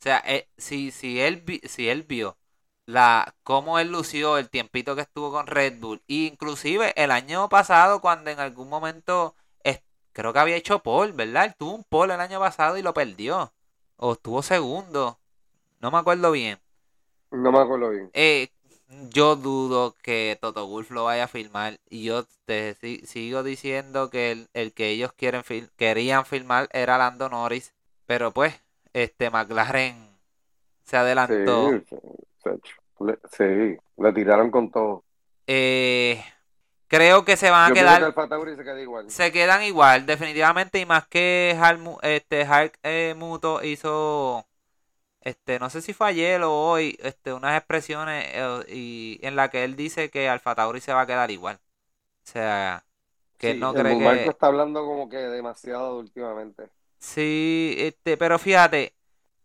[0.00, 2.38] O sea, eh, si, si él si él vio
[2.86, 7.48] la cómo él lució el tiempito que estuvo con Red Bull, e inclusive el año
[7.48, 11.46] pasado cuando en algún momento es- creo que había hecho pole, ¿verdad?
[11.46, 13.52] Él tuvo un pole el año pasado y lo perdió.
[13.96, 15.18] O estuvo segundo.
[15.80, 16.58] No me acuerdo bien.
[17.30, 18.10] No me acuerdo bien.
[18.12, 18.48] Eh,
[19.10, 21.78] yo dudo que Toto Wolf lo vaya a filmar.
[21.88, 26.68] Y yo te si- sigo diciendo que el, el que ellos quieren fil- querían filmar
[26.72, 27.72] era Lando Norris.
[28.06, 28.54] Pero pues,
[28.92, 30.18] este McLaren
[30.84, 31.80] se adelantó.
[31.88, 31.96] Sí,
[32.44, 32.50] sí,
[32.98, 35.04] sí, le, sí, le tiraron con todo.
[35.46, 36.22] Eh,
[36.88, 38.14] creo que se van a Yo pienso que quedar.
[38.56, 39.06] Se queda igual.
[39.06, 40.80] Se quedan igual, definitivamente.
[40.80, 44.46] Y más que Harmu- este, Hark eh, Muto hizo.
[45.22, 49.50] Este, no sé si fue ayer o hoy, este, unas expresiones eh, y en la
[49.50, 51.56] que él dice que Alfa Tauri se va a quedar igual.
[52.26, 52.86] O sea,
[53.38, 54.30] que Sí, no el cree que.
[54.30, 56.70] está hablando como que demasiado últimamente.
[56.98, 58.94] Sí, este, pero fíjate,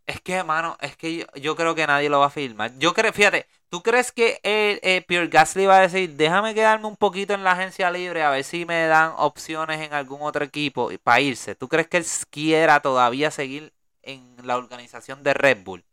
[0.08, 2.72] es que, hermano, es que yo, creo que nadie lo va a filmar.
[2.80, 6.88] Yo creo, fíjate, ¿tú crees que el, eh, Pierre Gasly va a decir, déjame quedarme
[6.88, 10.46] un poquito en la agencia libre a ver si me dan opciones en algún otro
[10.46, 11.56] equipo para irse?
[11.56, 15.84] ¿Tú crees que él quiera todavía seguir en la organización de Red Bull?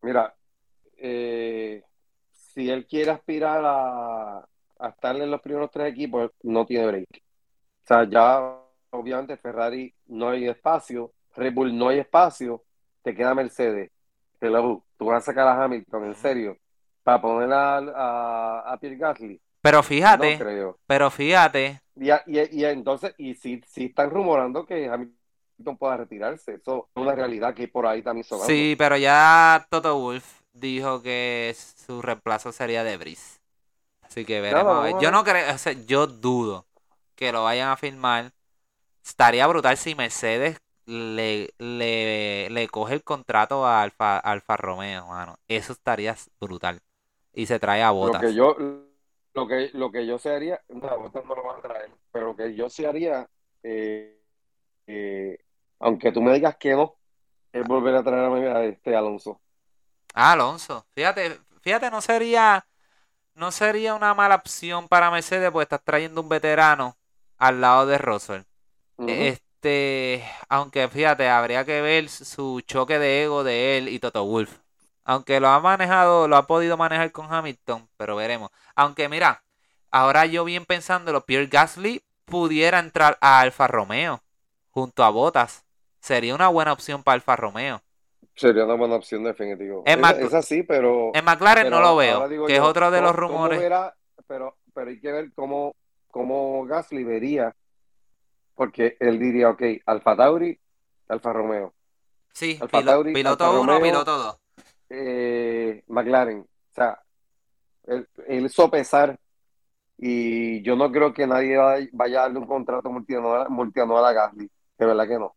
[0.00, 0.34] Mira,
[0.96, 1.84] eh,
[2.32, 4.38] si él quiere aspirar a,
[4.78, 7.08] a estar en los primeros tres equipos, no tiene break.
[7.84, 8.56] O sea, ya
[8.88, 12.64] obviamente Ferrari no hay espacio, Red Bull no hay espacio,
[13.02, 13.90] te queda Mercedes.
[14.40, 16.56] Hello, tú vas a sacar a Hamilton, en serio,
[17.02, 19.40] para poner a, a, a Pierre Gasly.
[19.62, 20.80] Pero No fíjate, creo.
[20.86, 25.96] pero fíjate, Y, a- y, y entonces, y si, si están rumorando que Hamilton pueda
[25.98, 26.54] retirarse.
[26.54, 28.46] Eso es una realidad que por ahí también sonando.
[28.46, 31.54] Sí, pero ya Toto Wolf dijo que
[31.86, 33.40] su reemplazo sería de Brice.
[34.02, 34.78] Así que veremos.
[34.78, 34.96] A ver.
[34.98, 36.66] Yo no creo, o sea, yo dudo
[37.16, 38.32] que lo vayan a firmar.
[39.04, 40.58] Estaría brutal si Mercedes
[40.90, 45.38] le, le, le coge el contrato a Alfa, Alfa Romeo, mano.
[45.46, 46.80] Eso estaría brutal.
[47.32, 48.20] Y se trae a Lo Botas.
[48.20, 48.56] que yo,
[49.34, 52.26] lo que, lo que yo se haría, no, Bottas no lo van a traer, pero
[52.26, 53.28] lo que yo se haría,
[53.62, 54.20] eh,
[54.88, 55.38] eh,
[55.78, 56.96] aunque tú me digas que no,
[57.52, 59.40] es volver a traer a, este Alonso.
[60.12, 60.86] Ah, Alonso.
[60.90, 62.66] Fíjate, fíjate, no sería,
[63.34, 66.96] no sería una mala opción para Mercedes, porque estás trayendo un veterano
[67.38, 68.42] al lado de Russell.
[68.98, 69.49] Este,
[70.48, 74.58] aunque fíjate, habría que ver su choque de ego de él y Toto Wolf.
[75.04, 78.50] Aunque lo ha manejado, lo ha podido manejar con Hamilton, pero veremos.
[78.74, 79.42] Aunque mira,
[79.90, 84.22] ahora yo bien pensándolo, Pierre Gasly pudiera entrar a Alfa Romeo
[84.70, 85.64] junto a Bottas.
[86.00, 87.82] Sería una buena opción para Alfa Romeo.
[88.34, 89.82] Sería una buena opción definitivo.
[89.84, 92.90] En Esa, Mac- esa sí, pero, En McLaren pero no lo veo, que es otro
[92.90, 93.60] de los ¿cómo- cómo rumores.
[93.60, 93.94] verá?
[94.26, 95.74] pero, pero hay que ver cómo,
[96.10, 97.52] cómo Gasly vería,
[98.60, 100.60] porque él diría, ok, Alfa Tauri,
[101.08, 101.72] Alfa Romeo,
[102.34, 103.90] Sí, Alfa pilo- Tauri, piloto Alfa 1, Romeo.
[103.90, 104.36] piloto 2.
[104.90, 106.40] eh, McLaren.
[106.40, 107.00] O sea,
[107.86, 109.18] él, él hizo pesar
[109.96, 114.12] y yo no creo que nadie va- vaya a darle un contrato multianual, multianual a
[114.12, 114.50] Gasly.
[114.78, 115.34] De verdad que no.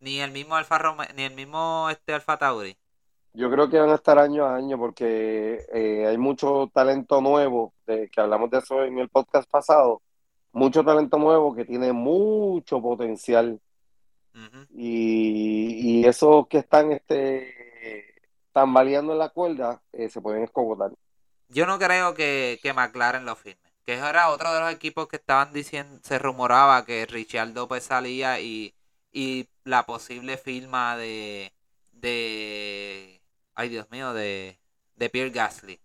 [0.00, 2.76] Ni el mismo Alfa Romeo, ni el mismo este Alfa Tauri.
[3.34, 7.72] Yo creo que van a estar año a año porque eh, hay mucho talento nuevo,
[7.86, 10.02] de, que hablamos de eso en el podcast pasado,
[10.54, 13.60] mucho talento nuevo que tiene mucho potencial
[14.70, 20.92] y, y esos que están este, tambaleando en la cuerda eh, se pueden escogotar.
[21.48, 23.62] Yo no creo que, que McLaren lo firme.
[23.84, 28.40] Que era otro de los equipos que estaban diciendo, se rumoraba que Ricciardo pues salía
[28.40, 28.74] y,
[29.12, 31.52] y la posible firma de,
[31.92, 33.20] de,
[33.54, 34.58] ay Dios mío, de,
[34.96, 35.80] de Pierre Gasly.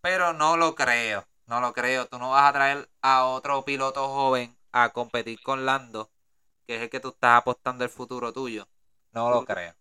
[0.00, 2.06] Pero no lo creo, no lo creo.
[2.08, 6.10] Tú no vas a traer a otro piloto joven a competir con Lando,
[6.66, 8.68] que es el que tú estás apostando el futuro tuyo.
[9.12, 9.74] No lo creo.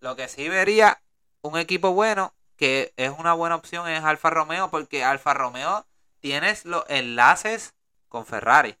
[0.00, 1.02] Lo que sí vería
[1.42, 5.86] un equipo bueno, que es una buena opción, es Alfa Romeo, porque Alfa Romeo
[6.20, 7.74] tienes los enlaces
[8.08, 8.76] con Ferrari.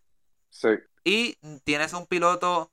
[0.50, 0.68] Sí.
[1.04, 2.72] Y tienes un piloto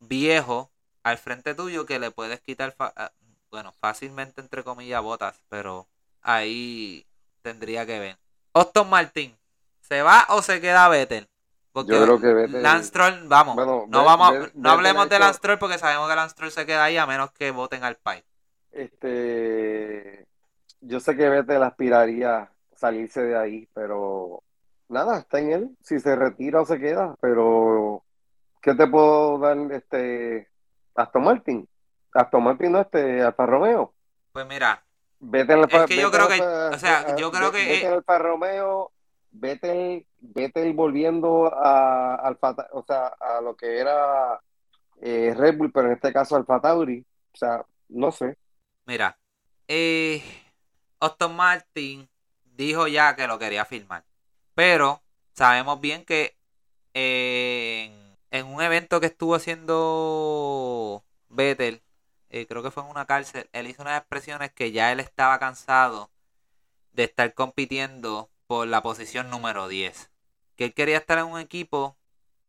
[0.00, 0.72] viejo
[1.04, 3.12] al frente tuyo que le puedes quitar, fa- ah,
[3.50, 5.88] bueno, fácilmente entre comillas botas, pero
[6.22, 7.06] ahí
[7.42, 8.18] tendría que ver.
[8.54, 9.36] Austin Martin,
[9.80, 11.28] ¿se va o se queda Vettel?
[11.72, 15.18] Porque Yo creo que Vettel- Lance Stroll, vamos, Bueno, no vamos, no hablemos ha de
[15.20, 17.96] Lance Stroll porque sabemos que Lance Stroll se queda ahí a menos que voten al
[17.96, 18.24] país.
[18.72, 20.26] Este,
[20.80, 24.42] yo sé que Vettel aspiraría a salirse de ahí, pero
[24.88, 28.02] nada, está en él, si se retira o se queda, pero
[28.60, 30.48] ¿qué te puedo dar este
[30.96, 31.68] Aston Martin?
[32.12, 33.94] Aston Martin no este Alfa Romeo.
[34.32, 34.82] Pues mira,
[35.20, 38.90] Vettel Es que yo creo que- o sea, yo creo que- Vettel Alfa Romeo,
[39.32, 44.40] Vettel, Vettel volviendo a Alfa, o sea, a lo que era
[45.02, 48.36] eh, Red Bull, pero en este caso Alfa Tauri, o sea, no sé.
[48.86, 49.18] Mira,
[49.68, 50.22] eh,
[51.00, 52.08] Austin Martin
[52.44, 54.04] dijo ya que lo quería firmar.
[54.54, 55.00] Pero
[55.32, 56.36] sabemos bien que
[56.92, 57.84] eh,
[58.30, 61.80] en, en un evento que estuvo haciendo Vettel,
[62.30, 65.38] eh, creo que fue en una cárcel, él hizo unas expresiones que ya él estaba
[65.38, 66.10] cansado
[66.92, 70.10] de estar compitiendo por la posición número 10.
[70.56, 71.96] Que él quería estar en un equipo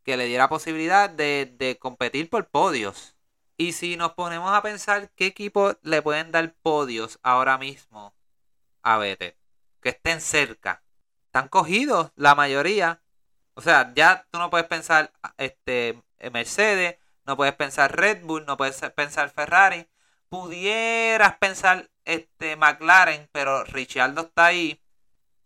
[0.04, 3.16] que le diera posibilidad de, de competir por podios.
[3.58, 8.16] Y si nos ponemos a pensar qué equipo le pueden dar podios ahora mismo
[8.82, 9.36] a Vettel,
[9.82, 10.84] que estén cerca,
[11.26, 13.02] están cogidos la mayoría.
[13.54, 16.02] O sea, ya tú no puedes pensar este
[16.32, 19.88] Mercedes, no puedes pensar Red Bull, no puedes pensar Ferrari.
[20.30, 24.82] Pudieras pensar este McLaren, pero Ricciardo está ahí.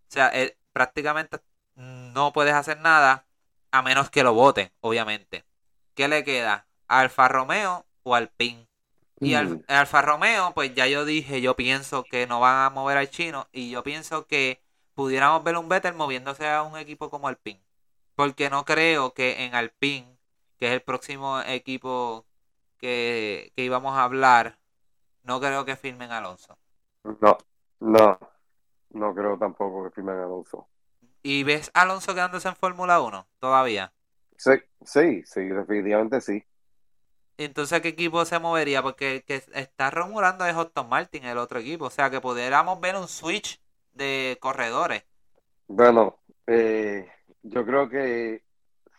[0.10, 1.40] O sea, él prácticamente
[1.76, 3.26] no puedes hacer nada
[3.72, 5.46] a menos que lo voten, obviamente.
[5.96, 6.68] ¿Qué le queda?
[6.88, 8.68] Alfa Romeo o Alpine.
[9.20, 12.98] Y al, Alfa Romeo, pues ya yo dije, yo pienso que no van a mover
[12.98, 14.62] al chino y yo pienso que
[14.94, 17.62] pudiéramos ver un Vettel moviéndose a un equipo como Alpine.
[18.16, 20.15] Porque no creo que en Alpine,
[20.58, 22.26] que es el próximo equipo
[22.78, 24.58] que, que íbamos a hablar,
[25.24, 26.58] no creo que firmen Alonso.
[27.04, 27.38] No,
[27.80, 28.20] no,
[28.92, 30.68] no creo tampoco que firmen Alonso.
[31.24, 33.92] ¿Y ves a Alonso quedándose en Fórmula 1 todavía?
[34.38, 34.52] Sí,
[34.84, 36.44] sí, sí, definitivamente sí.
[37.38, 38.82] Entonces, ¿qué equipo se movería?
[38.82, 41.86] Porque el que está rumorando es Aston Martin, el otro equipo.
[41.86, 43.60] O sea, que pudiéramos ver un switch
[43.94, 45.04] de corredores.
[45.68, 47.10] Bueno, eh,
[47.44, 48.45] yo creo que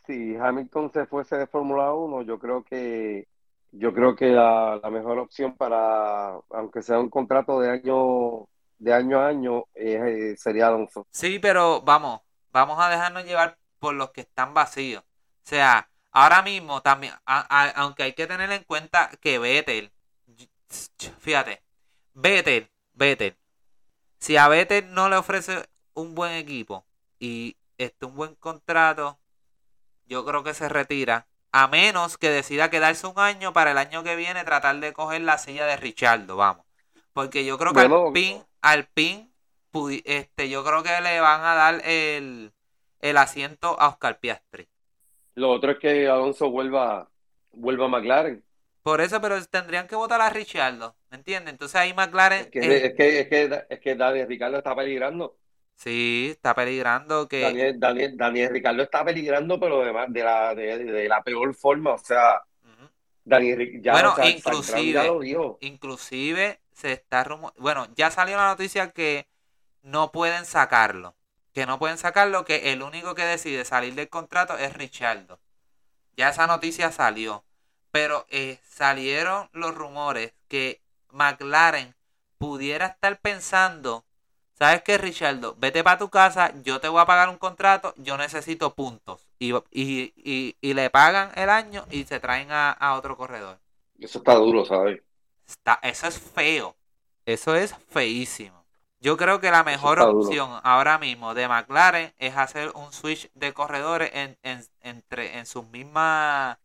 [0.06, 3.28] si Hamilton se fuese de Fórmula 1, yo creo que
[3.72, 8.48] Yo creo que la, la mejor opción para, aunque sea un contrato de año,
[8.78, 11.06] de año a año, eh, sería Alonso.
[11.10, 12.20] Sí, pero vamos,
[12.52, 15.02] vamos a dejarnos llevar por los que están vacíos.
[15.02, 19.92] O sea, ahora mismo también, a- aunque hay que tener en cuenta que Vettel,
[21.18, 21.62] fíjate,
[22.14, 23.36] Vettel, Vettel,
[24.20, 26.86] si a Vettel no le ofrece un buen equipo
[27.18, 29.20] y este un buen contrato,
[30.06, 31.26] yo creo que se retira.
[31.52, 35.22] A menos que decida quedarse un año para el año que viene tratar de coger
[35.22, 36.66] la silla de Richardo, vamos.
[37.12, 39.32] Porque yo creo que Bueno, al PIN, al PIN,
[39.72, 42.52] pudi- este, yo creo que le van a dar el,
[43.00, 44.68] el asiento a Oscar Piastri.
[45.34, 47.08] Lo otro es que Alonso vuelva,
[47.52, 48.44] vuelva a McLaren.
[48.82, 51.52] Por eso, pero tendrían que votar a Richardo, ¿me entiendes?
[51.52, 55.38] Entonces ahí McLaren, Es que, eh, es que, es que, es que Ricardo está peligrando.
[55.76, 57.42] Sí, está peligrando que...
[57.42, 61.92] Daniel, Daniel, Daniel Ricardo está peligrando, pero de, de la, de, de la peor forma.
[61.92, 62.42] O sea.
[63.24, 65.58] Daniel ya, Bueno, o sea, Zak inclusive- ya lo dijo.
[65.60, 69.26] Inclusive se está rumo- Bueno, ya salió la noticia que
[69.82, 71.14] no pueden sacarlo.
[71.52, 75.40] Que no pueden sacarlo, que el único que decide salir del contrato es Richardo.
[76.16, 77.44] Ya esa noticia salió.
[77.90, 81.94] Pero eh, salieron los rumores que McLaren
[82.38, 84.04] pudiera estar pensando,
[84.58, 85.54] ¿sabes qué, Richardo?
[85.58, 89.28] Vete para tu casa, yo te voy a pagar un contrato, yo necesito puntos.
[89.38, 93.58] Y, y, y, y le pagan el año y se traen a, a otro corredor.
[93.98, 95.02] Eso está duro, ¿sabes?
[95.46, 96.76] Está, eso es feo.
[97.24, 98.66] Eso es feísimo.
[99.00, 100.10] Yo creo que la mejor duro.
[100.10, 105.46] opción ahora mismo de McLaren es hacer un switch de corredores en, en, entre, en
[105.46, 106.58] sus mismas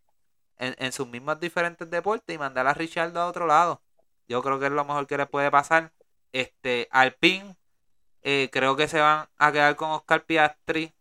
[0.58, 3.82] en, en sus mismos diferentes deportes y mandar a Richardo a otro lado.
[4.28, 5.92] Yo creo que es lo mejor que le puede pasar.
[6.32, 7.56] Este, Alpine,
[8.22, 10.92] eh, creo que se van a quedar con Oscar Piastri.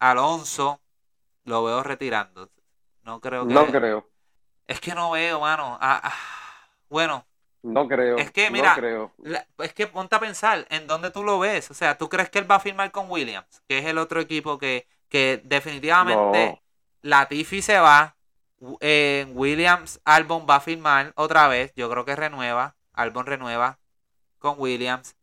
[0.00, 0.82] Alonso,
[1.44, 2.50] lo veo retirando.
[3.02, 3.54] No creo que.
[3.54, 4.10] No creo,
[4.66, 5.78] Es que no veo, mano.
[5.80, 6.14] Ah, ah.
[6.88, 7.26] Bueno,
[7.62, 8.16] no creo.
[8.16, 9.12] Es que, no mira, creo.
[9.18, 11.70] la- es que ponte a pensar en dónde tú lo ves.
[11.70, 13.62] O sea, ¿tú crees que él va a firmar con Williams?
[13.68, 16.62] Que es el otro equipo que, que definitivamente No.
[17.02, 18.16] Latifi se va.
[18.80, 21.72] Eh, Williams, Albon va a firmar otra vez.
[21.76, 22.76] Yo creo que renueva.
[22.92, 23.78] Albon renueva
[24.38, 25.16] con Williams.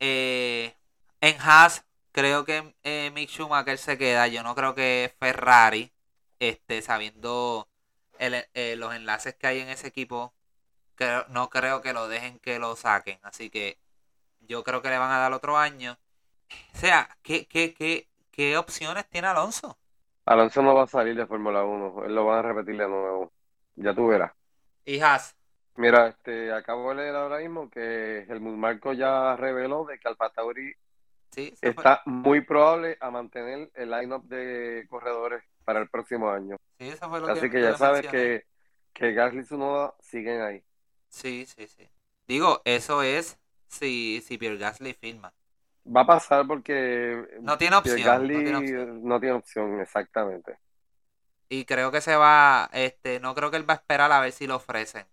[0.00, 0.74] Eh,
[1.20, 4.26] en Haas, creo que eh, Mick Schumacher se queda.
[4.28, 5.92] Yo no creo que Ferrari,
[6.40, 7.68] este, sabiendo
[8.18, 10.34] el- eh, los enlaces que hay en ese equipo,
[10.96, 13.20] creo- no creo que lo dejen que lo saquen.
[13.24, 13.80] Así que
[14.40, 15.98] yo creo que le van a dar otro año.
[16.74, 19.78] O sea, ¿qué, qué, qué, qué opciones tiene Alonso?
[20.32, 22.04] Alonso no va a salir de Fórmula 1.
[22.04, 23.32] Él lo van a repetir de nuevo.
[23.76, 24.32] Ya tú verás.
[24.86, 25.36] Y Haas.
[25.76, 30.30] Mira, este, acabo de leer ahora mismo que Helmut Marko ya reveló de que Alfa
[30.30, 30.72] Tauri
[31.30, 31.70] Sí, fue.
[31.70, 36.56] está muy probable a mantener el line-up de corredores para el próximo año.
[36.78, 38.10] Sí, eso fue lo Así que ya sabes mencioné.
[38.12, 38.44] que,
[38.94, 40.64] que Gasly y Tsunoda siguen ahí.
[41.08, 41.88] Sí, sí, sí.
[42.28, 45.32] Digo, eso es si, si Pierre Gasly firma.
[45.96, 48.80] Va a pasar porque No tiene Pierre opción, no Gasly tiene opción.
[49.02, 50.58] no tiene opción, exactamente.
[51.48, 54.32] Y creo que se va, este, no creo que él va a esperar a ver
[54.32, 55.06] si lo ofrecen.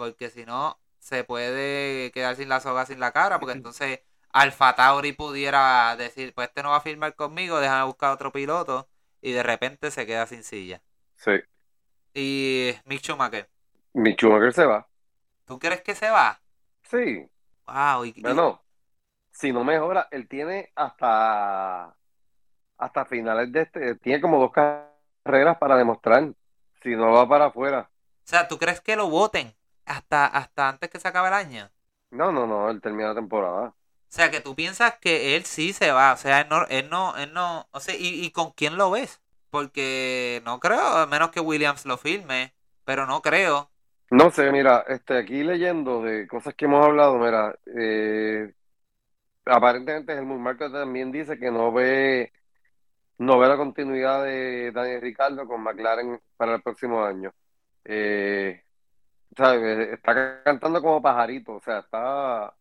[0.00, 3.38] Porque si no, se puede quedar sin la soga, sin la cabra.
[3.38, 8.12] Porque entonces Alfa Tauri pudiera decir, pues este no va a firmar conmigo, déjame buscar
[8.12, 8.88] otro piloto.
[9.20, 10.82] Y de repente se queda sin silla.
[11.16, 11.32] Sí.
[12.14, 13.48] Y Mick Schumacher,
[13.94, 14.88] Mi Schumacher se va.
[15.44, 16.40] ¿tú crees que se va?
[16.84, 17.28] Sí.
[17.66, 18.62] Wow, y, y- Bueno,
[19.32, 21.96] si no mejora, él tiene hasta,
[22.78, 26.32] hasta finales de este, tiene como dos carreras para demostrar.
[26.82, 27.90] Si no va para afuera.
[27.92, 29.54] o sea, ¿tú crees que lo voten
[29.90, 31.70] hasta, hasta antes que se acabe el año?
[32.12, 33.74] No, no, no, él termina la temporada.
[34.10, 36.12] O sea, que tú piensas que él sí se va.
[36.12, 37.68] O sea, él no, él no, él no.
[37.72, 39.20] O sea, ¿y, y con quién lo ves?
[39.50, 42.54] Porque no creo, a menos que Williams lo firme.
[42.84, 43.70] Pero no creo.
[44.10, 48.52] No sé, mira, este, aquí leyendo de cosas que hemos hablado, mira, eh,
[49.46, 52.32] aparentemente Helmut Marko también dice que no ve,
[53.18, 57.32] no ve la continuidad de Daniel Ricciardo con McLaren para el próximo año.
[57.84, 58.64] Eh,
[59.36, 59.88] ¿sabes?
[59.94, 62.54] Está cantando como pajarito, o sea, está,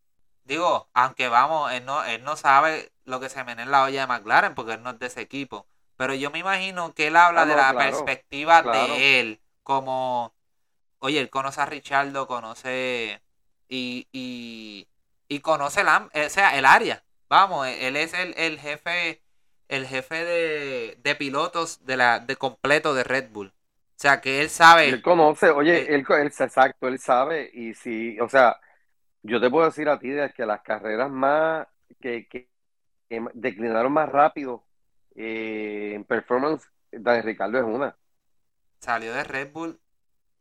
[0.44, 4.02] Digo, aunque vamos, él no, él no sabe lo que se menea en la olla
[4.02, 5.68] de McLaren porque él no es de ese equipo.
[5.96, 9.04] Pero yo me imagino que él habla Ah, de la claro, perspectiva claro.
[9.04, 9.42] de él.
[9.64, 10.34] Como,
[11.00, 13.22] oye, él conoce a Richardo, conoce
[13.70, 14.88] y, y,
[15.30, 17.04] y conoce el, am- o sea, el área.
[17.30, 19.24] Vamos, e, él es el, el jefe,
[19.70, 23.54] el jefe de, de pilotos de la, de completo de Red Bull.
[24.00, 24.89] O sea, que él Y sabe.
[24.89, 28.60] él conoce, oye, él, él, exacto, él sabe, y si, o sea,
[29.24, 31.68] yo te puedo decir a ti de que las carreras más,
[32.00, 32.50] que, que,
[33.10, 34.66] que declinaron más rápido
[35.16, 37.97] eh, en performance, Daniel Ricardo es una.
[38.80, 39.82] salió de Red Bull.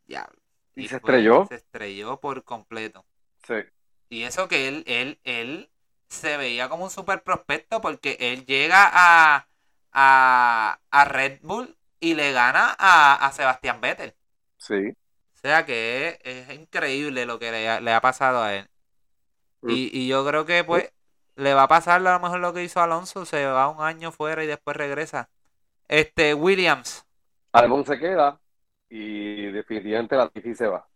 [0.06, 0.40] Diablo.
[0.76, 1.46] Y, se estrelló.
[1.46, 3.04] Se estrelló por completo.
[3.46, 3.54] Sí.
[4.08, 5.70] Y eso que él, él, él
[6.08, 9.48] se veía como un super prospecto porque él llega a,
[9.92, 14.14] a, Red Bull y le gana a, Sebastián Vettel.
[14.56, 14.90] Sí.
[15.34, 18.68] O sea que es, increíble lo que le, ha pasado a él.
[19.62, 19.70] Mm.
[19.70, 20.92] Y, yo creo que pues
[21.36, 24.10] le va a pasar a lo mejor lo que hizo Alonso, se va un año
[24.12, 25.28] fuera y después regresa.
[25.86, 27.06] Este, Williams.
[27.52, 28.40] Albon se queda
[28.88, 30.86] y definitivamente la Tiffy se va.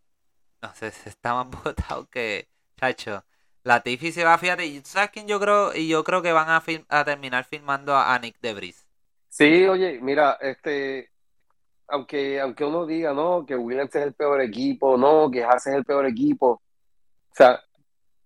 [0.60, 3.24] No sé, se está más botado que, chacho.
[3.64, 5.74] La Tiffy se va, fíjate, y ¿sabes quién yo creo?
[5.74, 8.81] Y yo creo que van a, a terminar filmando a, Nick DeVries.
[9.32, 11.08] Sí, oye, mira, este,
[11.88, 15.74] aunque, aunque uno diga, no, que Williams es el peor equipo, no, que Haas es
[15.74, 17.58] el peor equipo, o sea,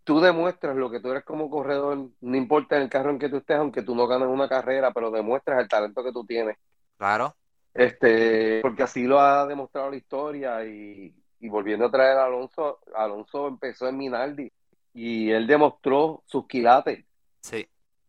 [0.03, 3.29] tú demuestras lo que tú eres como corredor, no importa en el carro en que
[3.29, 6.57] tú estés, aunque tú no ganes una carrera, pero demuestras el talento que tú tienes.
[6.99, 7.37] Claro.
[7.73, 12.81] Este, porque así lo ha demostrado la historia y, y volviendo a traer a Alonso,
[12.97, 14.51] Alonso empezó en Minaldi
[14.93, 17.05] y él demostró sus quilates.
[17.43, 17.65] Sí.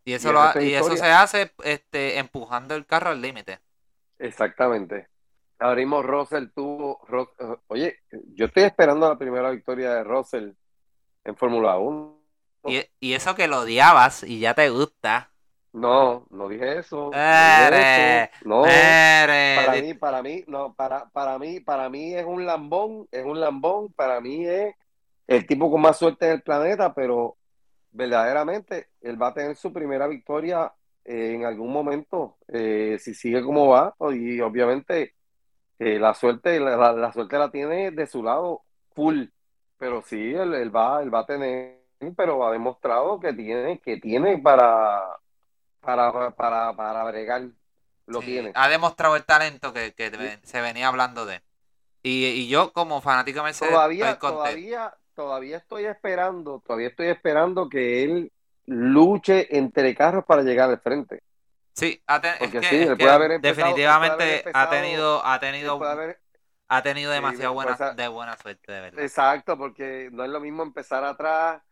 [0.08, 3.60] Y eso, lo, y eso se hace este, empujando el carro al límite.
[4.18, 5.10] Exactamente.
[5.76, 7.02] Mismo Russell tuvo.
[7.68, 8.00] oye,
[8.34, 10.52] yo estoy esperando la primera victoria de Russell
[11.26, 12.22] en Fórmula 1.
[12.68, 15.30] Y, y, eso que lo odiabas y ya te gusta.
[15.74, 17.08] No, no dije eso.
[17.08, 23.26] No, para mí, para mí, no, para, para mí, para mí es un lambón, es
[23.26, 24.74] un lambón, para mí es
[25.28, 27.36] el tipo con más suerte en el planeta, pero
[27.92, 30.72] verdaderamente él va a tener su primera victoria
[31.06, 35.16] eh, en algún momento, eh, si sigue como va, y obviamente
[35.80, 38.64] eh, la suerte, la, suerte la tiene de su lado
[38.94, 39.26] full,
[39.78, 41.82] pero sí, él, va, él va a tener,
[42.16, 45.02] pero ha demostrado que tiene, que tiene para,
[45.80, 47.44] para, para, para bregar,
[48.06, 48.52] lo tiene.
[48.56, 49.94] Ha demostrado el talento que,
[50.44, 51.42] se venía hablando de.
[52.04, 58.04] Y, y yo como fanático me todavía, todavía, todavía estoy esperando, todavía estoy esperando que
[58.04, 58.32] él
[58.68, 61.24] luche entre carros para llegar al frente.
[61.74, 62.00] Sí,
[63.42, 65.80] definitivamente ha tenido, ha tenido,
[66.68, 69.02] ha tenido demasiado buena, de buena suerte, de verdad.
[69.02, 71.64] Exacto, porque no es lo mismo empezar atrás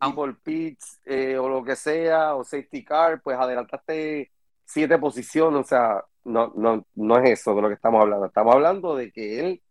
[0.00, 4.32] y por pits eh, o lo que sea, o safety car, pues adelantaste
[4.64, 8.26] siete posiciones, o sea, no, no, no es eso de lo que estamos hablando.
[8.26, 9.62] Estamos hablando de que él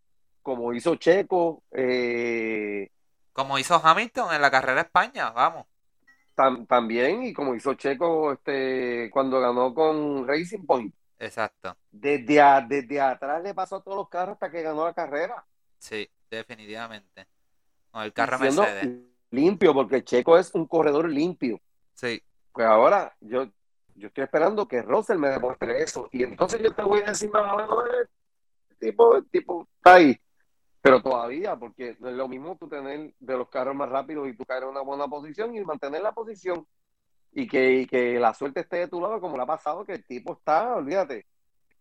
[0.47, 1.61] como hizo Checo.
[1.71, 2.89] Eh,
[3.33, 5.65] como hizo Hamilton en la carrera España, vamos.
[6.69, 10.95] también, y como hizo Checo este, cuando ganó con Racing Point.
[11.19, 11.75] Exacto.
[11.91, 15.45] Desde, desde atrás le pasó a todos los carros hasta que ganó la carrera.
[15.79, 17.27] Sí, definitivamente.
[17.91, 18.87] Con el carro Mercedes.
[19.31, 21.59] Limpio, porque Checo es un corredor limpio.
[21.93, 22.23] Sí.
[22.53, 23.49] Pues ahora yo,
[23.95, 26.07] yo estoy esperando que Russell me demuestre eso.
[26.13, 30.17] Y entonces yo te voy a decir, el tipo, el tipo está ahí.
[30.89, 34.45] Pero todavía, porque es lo mismo tú tener de los carros más rápidos y tú
[34.45, 36.65] caer en una buena posición y mantener la posición
[37.31, 40.05] y que, que la suerte esté de tu lado como le ha pasado, que el
[40.05, 41.25] tipo está, olvídate.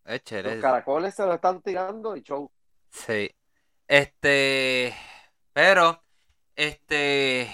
[0.04, 2.50] Los caracoles se lo están tirando y show.
[2.90, 3.30] Sí.
[3.88, 4.94] Este,
[5.52, 6.02] pero,
[6.54, 7.50] este,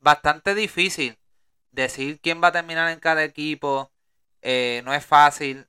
[0.00, 1.18] bastante difícil
[1.72, 3.90] decir quién va a terminar en cada equipo.
[4.40, 5.66] Eh, no es fácil.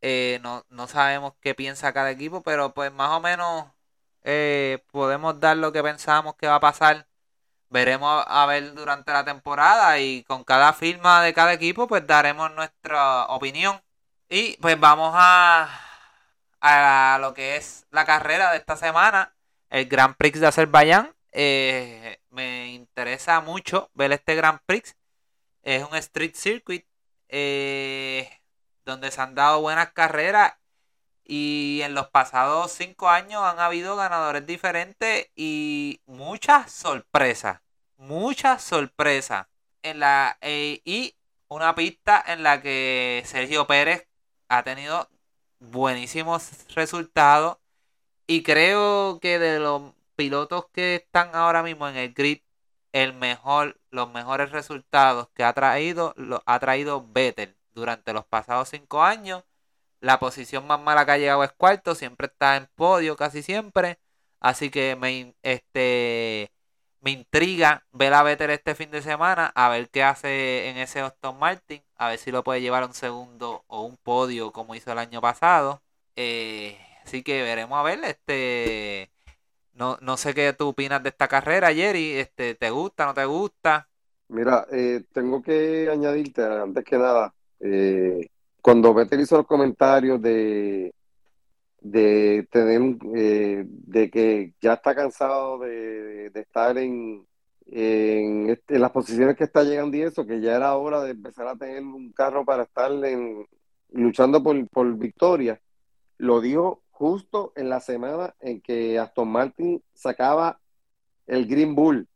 [0.00, 3.73] Eh, no, no sabemos qué piensa cada equipo, pero pues más o menos
[4.24, 7.06] eh, podemos dar lo que pensamos que va a pasar.
[7.70, 12.50] Veremos a, ver durante la temporada y con cada firma de cada equipo pues daremos
[12.52, 13.80] nuestra opinión.
[14.28, 15.68] Y pues vamos a,
[16.60, 19.34] a lo que es la carrera de esta semana,
[19.70, 21.14] el Grand Prix de Azerbaiyán.
[21.32, 24.96] Eh, me interesa mucho ver este Grand Prix.
[25.62, 26.86] Es un street circuit
[27.28, 28.30] eh,
[28.84, 30.54] donde se han dado buenas carreras
[31.24, 37.60] y en los pasados cinco años han habido ganadores diferentes y muchas sorpresas.
[37.96, 39.46] Muchas sorpresas.
[39.82, 41.16] En la, eh, y
[41.48, 44.06] una pista en la que Sergio Pérez
[44.48, 45.08] ha tenido
[45.60, 47.58] buenísimos resultados.
[48.26, 52.40] Y creo que de los pilotos que están ahora mismo en el grid,
[52.92, 58.68] el mejor, los mejores resultados que ha traído, lo ha traído Vettel durante los pasados
[58.70, 59.44] cinco años
[60.04, 63.98] la posición más mala que ha llegado es cuarto, siempre está en podio casi siempre.
[64.40, 66.52] Así que me, este,
[67.00, 71.00] me intriga ver a Vettel este fin de semana, a ver qué hace en ese
[71.00, 74.74] Aston Martin, a ver si lo puede llevar a un segundo o un podio como
[74.74, 75.82] hizo el año pasado.
[76.16, 79.10] Eh, así que veremos a ver, este,
[79.72, 83.24] no, no sé qué tú opinas de esta carrera, Jerry, este, ¿te gusta, no te
[83.24, 83.88] gusta?
[84.28, 88.28] Mira, eh, tengo que añadirte, antes que nada, eh,
[88.64, 90.94] cuando Vettel hizo los comentarios de,
[91.82, 97.26] de tener, eh, de que ya está cansado de, de estar en,
[97.66, 101.10] en, este- en las posiciones que está llegando y eso, que ya era hora de
[101.10, 103.46] empezar a tener un carro para estar en,
[103.90, 105.60] luchando por, por victoria.
[106.16, 110.58] Lo dijo justo en la semana en que Aston Martin sacaba
[111.26, 112.08] el Green Bull.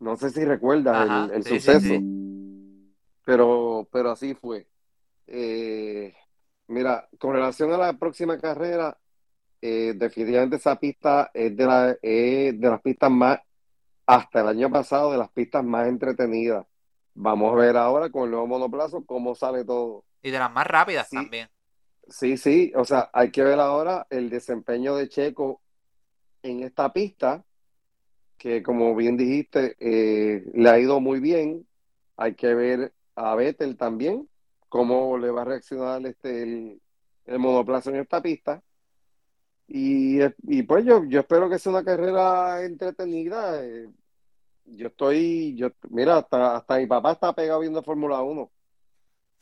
[0.00, 2.92] No sé si recuerdas Ajá, el, el sí, sí, suceso, sí.
[3.24, 4.66] pero, pero así fue.
[5.26, 6.14] Eh,
[6.68, 8.98] mira, con relación a la próxima carrera,
[9.62, 13.40] eh, definitivamente esa pista es de, la, es de las pistas más,
[14.06, 16.66] hasta el año pasado, de las pistas más entretenidas.
[17.14, 20.04] Vamos a ver ahora con el nuevo monoplazo cómo sale todo.
[20.22, 21.48] Y de las más rápidas Sí, también.
[22.08, 25.62] sí, sí, o sea, hay que ver ahora el desempeño de Checo
[26.42, 27.44] en esta pista,
[28.38, 31.66] que como bien dijiste, eh, le ha ido muy bien.
[32.16, 34.28] Hay que ver a Vettel también,
[34.72, 36.82] cómo le va a reaccionar este, el,
[37.26, 38.62] el monoplazo en esta pista.
[39.66, 43.64] Y, y pues yo, yo espero que sea una carrera entretenida.
[43.64, 43.88] eh,
[44.66, 48.52] Yo estoy, yo, mira, hasta, hasta mi papá está pegado viendo Fórmula 1.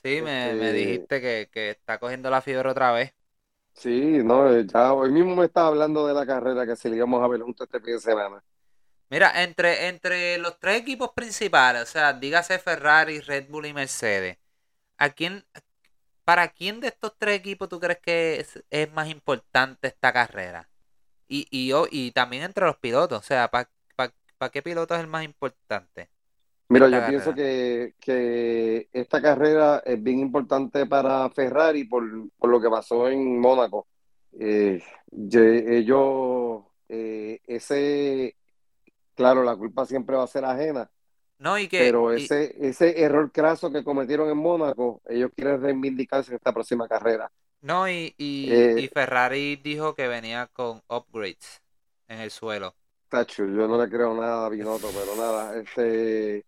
[0.03, 3.15] Sí, me, me Este, dijiste que, que está cogiendo la fiebre otra vez.
[3.75, 6.97] sí, no, eh, ya hoy mismo me estaba hablando de la carrera que si le
[6.97, 8.45] íbamos a ver juntos este fin de semana.
[9.11, 14.39] Mira, entre, entre los tres equipos principales, o sea, dígase Ferrari, Red Bull y Mercedes,
[15.01, 15.45] ¿a quién,
[16.25, 20.69] para quién de estos tres equipos tú crees que es, es más importante esta carrera?
[21.27, 26.11] Y, y, también entre los pilotos, o sea, ¿para qué piloto es el más importante
[26.69, 32.05] Mira, yo pienso que, que esta carrera es bien importante para Ferrari por,
[32.39, 33.89] por lo que pasó en Mónaco.
[34.39, 34.81] Eh,
[35.11, 38.37] ellos, eh, ese,
[39.17, 40.89] claro, la culpa siempre va a ser ajena,
[41.41, 45.61] No, y que, pero y, ese, ese error craso que cometieron en Mónaco, ellos quieren
[45.63, 47.31] reivindicarse en esta próxima carrera.
[47.63, 51.63] no, y, y, y Eh, Ferrari dijo que venía con upgrades
[52.09, 52.77] en el suelo.
[53.09, 56.45] tacho, yo no le creo nada a Binotto, pero nada, este,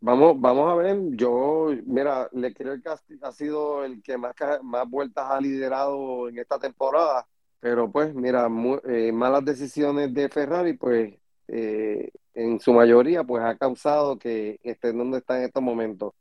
[0.00, 2.96] vamos, vamos a ver, yo, mira, le creo que ha,
[3.28, 7.26] ha sido el que más, más vueltas ha liderado en esta temporada,
[7.60, 8.48] pero pues, mira,
[8.88, 11.14] eh, malas decisiones de Ferrari, pues,
[11.48, 16.12] eh, en su mayoría, pues ha causado que estén donde está en estos momentos.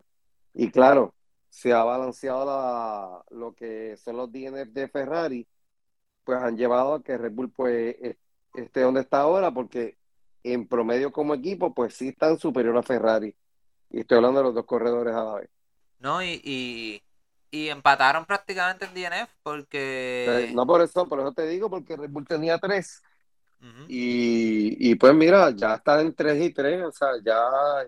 [0.54, 1.14] Y claro,
[1.50, 5.48] se ha balanceado la- lo que son los DNF de Ferrari,
[6.24, 8.18] pues han llevado a que Red Bull pues es-
[8.56, 9.98] esté donde está ahora, porque
[10.44, 13.36] en promedio como equipo, pues sí están superior a Ferrari.
[13.90, 15.50] Y estoy hablando de los dos corredores a la vez.
[16.00, 17.02] No, y, y,
[17.52, 20.52] y empataron prácticamente en DNF Eh, porque...
[20.54, 23.02] No por eso, por eso te digo, porque Red Bull tenía tres.
[23.88, 27.40] Y, y pues mira, ya están en tres y tres, o sea, ya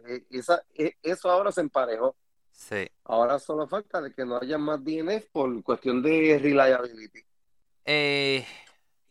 [0.07, 2.15] eh, esa, eh, eso ahora se emparejó.
[2.51, 2.89] Sí.
[3.03, 7.19] Ahora solo falta de que no haya más DNF por cuestión de reliability.
[7.85, 8.45] Eh,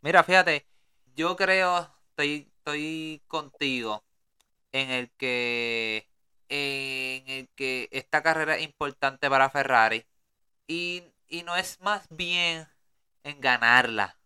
[0.00, 0.66] mira, fíjate,
[1.14, 4.02] yo creo, estoy, estoy contigo
[4.72, 6.08] en el que,
[6.48, 10.04] en el que esta carrera es importante para Ferrari
[10.66, 12.66] y, y no es más bien
[13.22, 14.18] en ganarla,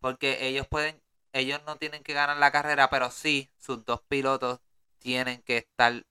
[0.00, 1.00] porque ellos pueden,
[1.32, 4.60] ellos no tienen que ganar la carrera, pero sí, sus dos pilotos
[4.98, 6.04] tienen que estar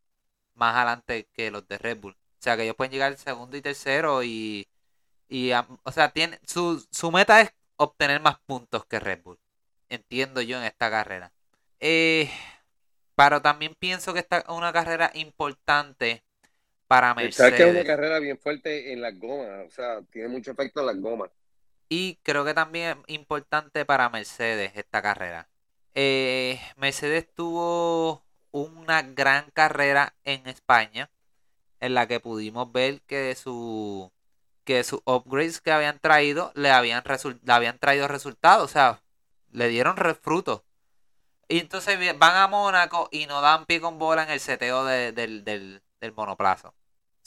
[0.56, 2.14] más adelante que los de Red Bull.
[2.14, 4.68] O sea, que ellos pueden llegar segundo y tercero y,
[5.30, 5.52] y
[5.84, 9.40] o sea, tiene, su, su meta es obtener más puntos que Red Bull.
[9.90, 11.34] Entiendo yo en esta carrera.
[11.80, 12.32] Eh,
[13.16, 16.24] pero también pienso que esta es una carrera importante
[16.88, 17.86] para Sabes que es una Mercedes.
[17.86, 21.32] carrera bien fuerte en las gomas, o sea, tiene mucho efecto en las gomas.
[21.90, 25.50] Y creo que también es importante para Mercedes esta carrera.
[25.96, 31.10] Eh, Mercedes tuvo una gran carrera en España,
[31.80, 34.12] en la que pudimos ver que su
[34.66, 37.04] que sus upgrades que habían traído le habían,
[37.44, 39.02] le habían traído resultados, o sea,
[39.52, 40.62] le dieron frutos.
[41.48, 45.12] Y entonces van a Mónaco y no dan pie con bola en el seteo de-
[45.12, 46.70] del, del, del monoplazo.
[46.70, 46.74] O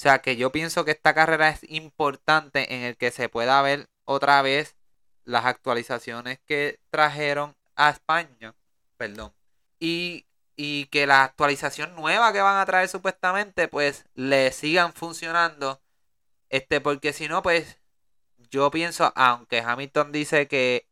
[0.02, 3.88] sea que yo pienso que esta carrera es importante en el que se pueda ver
[4.04, 4.76] otra vez
[5.24, 8.54] las actualizaciones que trajeron a España.
[8.96, 9.32] Perdón.
[9.80, 10.26] Y,
[10.56, 15.80] y que la actualización nueva que van a traer supuestamente, pues le sigan funcionando.
[16.50, 17.78] Este, porque si no, pues
[18.50, 20.88] yo pienso, aunque Hamilton dice que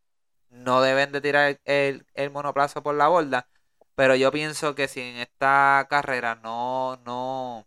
[0.51, 3.49] no deben de tirar el, el monoplazo por la borda,
[3.95, 7.67] pero yo pienso que si en esta carrera no, no,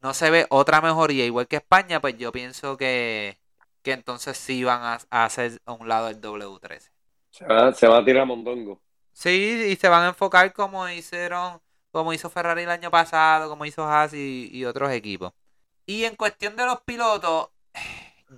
[0.00, 3.38] no se ve otra mejoría igual que España, pues yo pienso que,
[3.82, 6.90] que entonces sí van a, a hacer a un lado el W13.
[7.30, 8.80] Se va, se va a tirar mondongo.
[9.12, 11.60] Sí, y se van a enfocar como hicieron,
[11.90, 15.32] como hizo Ferrari el año pasado, como hizo Haas y, y otros equipos.
[15.86, 17.50] Y en cuestión de los pilotos,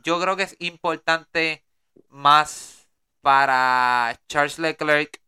[0.02, 1.64] yo creo que es importante
[2.08, 2.88] más
[3.20, 5.20] para Charles Leclerc,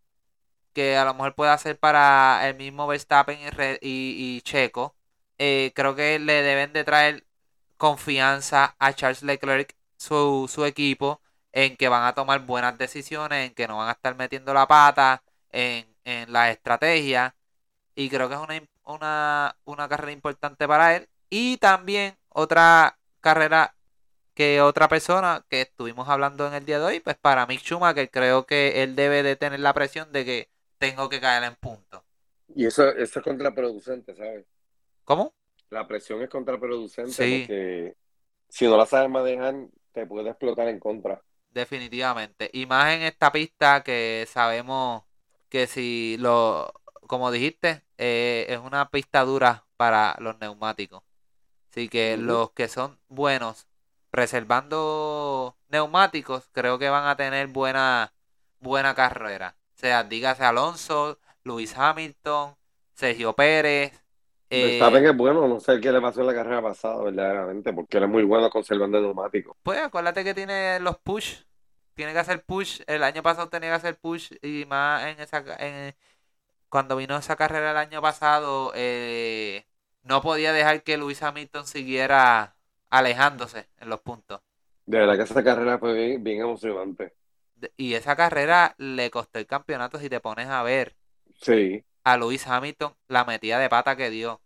[0.72, 3.38] que a lo mejor puede hacer para el mismo Verstappen
[3.82, 4.96] y, Checo.
[5.38, 7.26] Eh, creo que le deben de traer
[7.78, 13.54] confianza a Charles Leclerc, su, su equipo, en que van a tomar buenas decisiones, en
[13.54, 17.36] que no van a estar metiendo la pata en, en la estrategia.
[17.94, 21.08] Y creo que es una, una, una carrera importante para él.
[21.30, 23.74] Y también otra carrera
[24.34, 28.10] que otra persona que estuvimos hablando en el día de hoy, pues para Mick Schumacher
[28.10, 32.04] creo que él debe de tener la presión de que tengo que caer en punto.
[32.48, 34.46] Y eso, eso es contraproducente, ¿sabes?
[35.04, 35.34] ¿Cómo?
[35.70, 37.96] La presión es contraproducente porque
[38.48, 39.54] si no la sabes manejar,
[39.96, 41.22] te puede explotar en contra.
[41.50, 42.50] Definitivamente.
[42.52, 45.04] Y más en esta pista que sabemos
[45.48, 46.70] que si lo,
[47.06, 51.02] como dijiste, eh, es una pista dura para los neumáticos.
[51.70, 53.68] Así que los que son buenos
[54.12, 58.12] reservando neumáticos, creo que van a tener buena,
[58.60, 59.56] buena carrera.
[59.76, 62.54] O sea, dígase Alonso, Luis Hamilton,
[62.94, 63.92] Sergio Pérez.
[64.48, 67.98] Eh, que es bueno, no sé qué le pasó en la carrera pasada, verdaderamente, porque
[67.98, 69.56] él es muy bueno conservando neumáticos.
[69.62, 71.42] Pues acuérdate que tiene los push,
[71.94, 72.80] tiene que hacer push.
[72.86, 75.44] El año pasado tenía que hacer push y más en esa.
[75.58, 75.94] En,
[76.68, 79.66] cuando vino esa carrera el año pasado, eh,
[80.02, 82.56] no podía dejar que Luis Hamilton siguiera
[82.90, 84.40] alejándose en los puntos.
[84.84, 87.14] De verdad que esa carrera fue bien, emocionante.
[87.76, 90.94] Y esa carrera le costó el campeonato si te pones a ver.
[91.40, 91.84] Sí.
[92.06, 94.40] A Luis Hamilton la metida de pata que dio.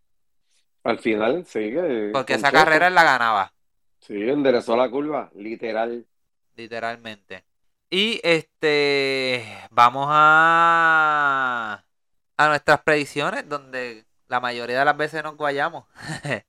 [0.83, 1.75] Al final, sí.
[2.11, 3.53] Porque esa carrera él la ganaba.
[3.99, 6.07] Sí, enderezó la curva, literal.
[6.57, 7.45] Literalmente.
[7.91, 11.85] Y este, vamos a,
[12.39, 15.85] a nuestras predicciones, donde la mayoría de las veces nos guayamos.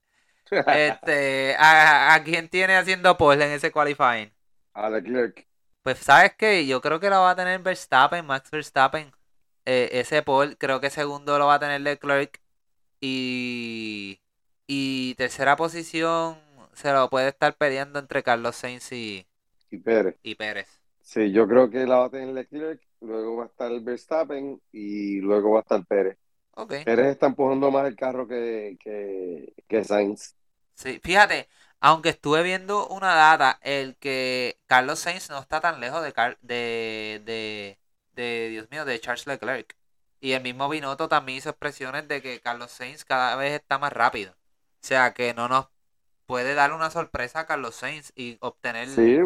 [0.50, 4.32] este, ¿a, quién tiene haciendo pole en ese qualifying?
[4.72, 5.46] A Leclerc.
[5.82, 9.12] Pues sabes que yo creo que lo va a tener Verstappen, Max Verstappen.
[9.64, 12.40] Eh, ese pole, creo que segundo lo va a tener Leclerc.
[13.00, 14.20] Y,
[14.66, 16.38] y tercera posición
[16.72, 19.26] se lo puede estar peleando entre Carlos Sainz y,
[19.70, 20.16] y Pérez.
[20.22, 20.68] Y Pérez.
[21.00, 25.20] Sí, yo creo que la va a tener Leclerc, luego va a estar Verstappen y
[25.20, 26.18] luego va a estar Pérez.
[26.54, 26.84] Okay.
[26.84, 30.36] Pérez está empujando más el carro que, que, que Sainz.
[30.74, 31.48] Sí, fíjate,
[31.80, 36.12] aunque estuve viendo una data, el que Carlos Sainz no está tan lejos de,
[36.42, 37.78] de, de,
[38.16, 39.76] Dios mío, de Charles Leclerc.
[40.20, 43.92] Y el mismo Binotto también hizo expresiones de que Carlos Sainz cada vez está más
[43.92, 44.32] rápido.
[44.32, 44.36] O
[44.86, 45.68] sea que no nos
[46.26, 49.18] puede dar una sorpresa a Carlos Sainz y obtener sí,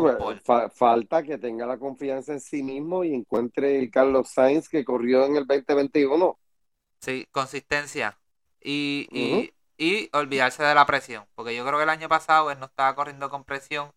[0.75, 5.25] falta que tenga la confianza en sí mismo y encuentre el Carlos Sainz que corrió
[5.27, 6.39] en el 2021.
[7.01, 8.19] Sí, consistencia.
[8.61, 11.27] Y, y, y olvidarse de la presión.
[11.35, 13.93] Porque yo creo que el año pasado él no estaba corriendo con presión,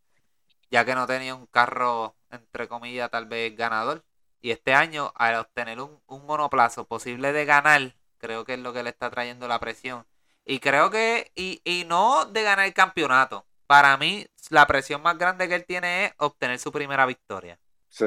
[0.72, 4.06] ya que no tenía un carro, entre comillas, tal vez ganador.
[4.41, 8.84] Y este año, al obtener un, monoplazo posible de ganar, creo que es lo que
[8.84, 10.06] le está trayendo la presión.
[10.45, 13.45] Y creo que, y, y no de ganar el campeonato.
[13.68, 17.60] Para mí, la presión más grande que él tiene es obtener su primera victoria.
[17.90, 18.06] Sí.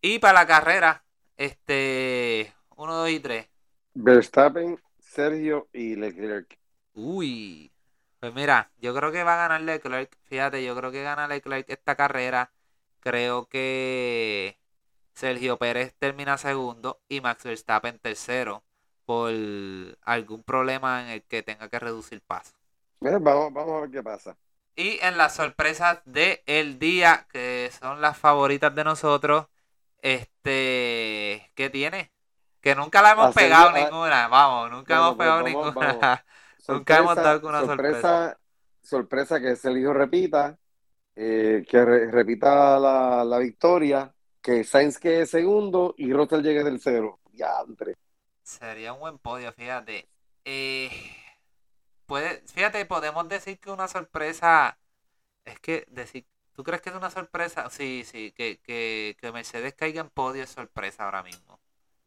[0.00, 1.04] Y para la carrera,
[1.36, 3.48] este, 1, 2 y 3.
[3.94, 6.58] Verstappen, Sergio y Leclerc.
[6.94, 7.72] Uy.
[8.18, 10.16] Pues mira, yo creo que va a ganar Leclerc.
[10.24, 12.50] Fíjate, yo creo que gana Leclerc esta carrera.
[13.00, 14.58] Creo que
[15.16, 18.62] Sergio Pérez termina segundo y Max Verstappen tercero
[19.06, 19.32] por
[20.02, 22.52] algún problema en el que tenga que reducir paso.
[23.00, 24.36] vamos, vamos a ver qué pasa.
[24.74, 29.46] Y en las sorpresas del el día, que son las favoritas de nosotros,
[30.02, 32.12] este, ¿qué tiene?
[32.60, 36.24] Que nunca la hemos pegado ninguna, vamos, nunca hemos pegado ninguna.
[36.68, 38.36] Nunca hemos dado una sorpresa.
[38.82, 40.58] Sorpresa, que ese hijo repita,
[41.14, 44.12] eh, que repita la, victoria,
[44.46, 47.18] que Sainz quede segundo y Russell llegue del cero.
[47.32, 47.96] Ya, entre.
[48.44, 50.08] Sería un buen podio, fíjate.
[50.44, 50.88] Eh,
[52.06, 54.78] puede, fíjate, podemos decir que una sorpresa.
[55.44, 57.68] Es que decir, ¿tú crees que es una sorpresa?
[57.70, 61.60] Sí, sí, que, que, que Mercedes caiga en podio es sorpresa ahora mismo.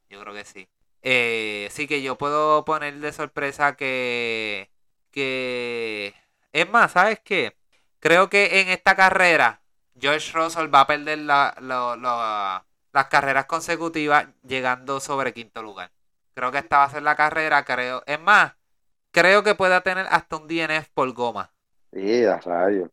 [0.09, 0.69] Yo creo que sí.
[1.01, 4.71] Eh, sí que yo puedo poner de sorpresa que,
[5.11, 6.13] que...
[6.53, 7.57] Es más, ¿sabes qué?
[7.99, 9.61] Creo que en esta carrera
[9.99, 11.55] George Russell va a perder la,
[12.91, 15.91] las carreras consecutivas llegando sobre quinto lugar.
[16.33, 18.03] Creo que esta va a ser la carrera, creo.
[18.05, 18.53] Es más,
[19.11, 21.51] creo que puede tener hasta un DNF por goma.
[21.91, 22.89] Sí, a rayo.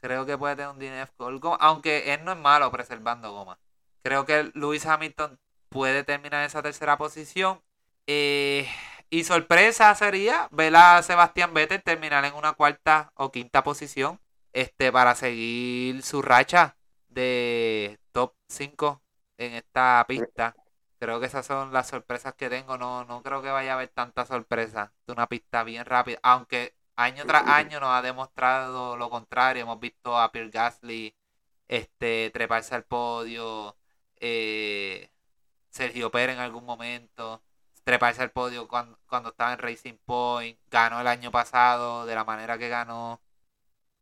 [0.00, 3.58] Creo que puede tener un DNF por goma, aunque él no es malo preservando goma.
[4.02, 5.38] Creo que Lewis Hamilton
[5.68, 7.60] puede terminar en esa tercera posición.
[8.06, 8.68] Eh,
[9.10, 14.20] y sorpresa sería ver a Sebastián Vettel terminar en una cuarta o quinta posición
[14.52, 16.76] este, para seguir su racha
[17.08, 19.02] de top 5
[19.38, 20.54] en esta pista.
[20.98, 22.76] Creo que esas son las sorpresas que tengo.
[22.78, 26.18] No, no creo que vaya a haber tanta sorpresa de una pista bien rápida.
[26.22, 29.62] Aunque año tras año nos ha demostrado lo contrario.
[29.62, 31.16] Hemos visto a Pierre Gasly
[31.68, 33.76] este, treparse al podio.
[34.16, 35.10] Eh,
[35.70, 37.42] Sergio Pérez en algún momento.
[37.84, 40.58] Treparse al podio cuando, cuando estaba en Racing Point.
[40.70, 43.22] Ganó el año pasado de la manera que ganó.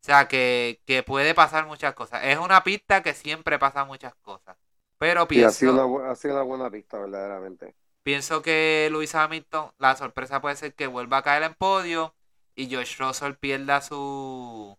[0.02, 2.22] O sea que, que puede pasar muchas cosas.
[2.24, 4.56] Es una pista que siempre pasa muchas cosas.
[4.98, 5.48] Pero pienso.
[5.48, 7.74] ha, sido una, ha sido una buena pista, verdaderamente.
[8.02, 12.14] Pienso que Luis Hamilton, la sorpresa puede ser que vuelva a caer en podio
[12.54, 14.78] y George Russell pierda su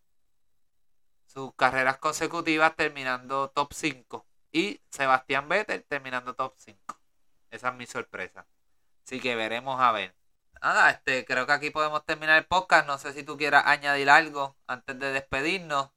[1.25, 6.99] sus carreras consecutivas terminando top 5 y Sebastián Vettel terminando top 5.
[7.51, 8.47] Esa es mi sorpresa.
[9.05, 10.15] Así que veremos a ver.
[10.61, 12.85] Nada, este, creo que aquí podemos terminar el podcast.
[12.87, 15.91] No sé si tú quieras añadir algo antes de despedirnos.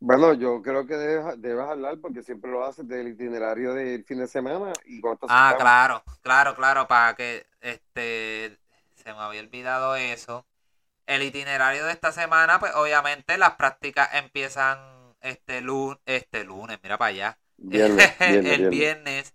[0.00, 4.28] Bueno, yo creo que debes, hablar porque siempre lo haces del itinerario del fin de
[4.28, 8.56] semana y Ah, claro, claro, claro, para que este
[8.94, 10.46] se me había olvidado eso.
[11.06, 14.78] El itinerario de esta semana, pues obviamente las prácticas empiezan
[15.20, 17.38] este lunes, este lunes, mira para allá.
[17.58, 19.34] el viernes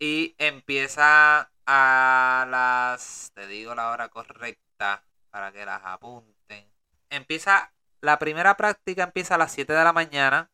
[0.00, 6.64] y empieza a las te digo la hora correcta para que las apunten.
[7.10, 10.50] Empieza la primera práctica empieza a las 7 de la mañana,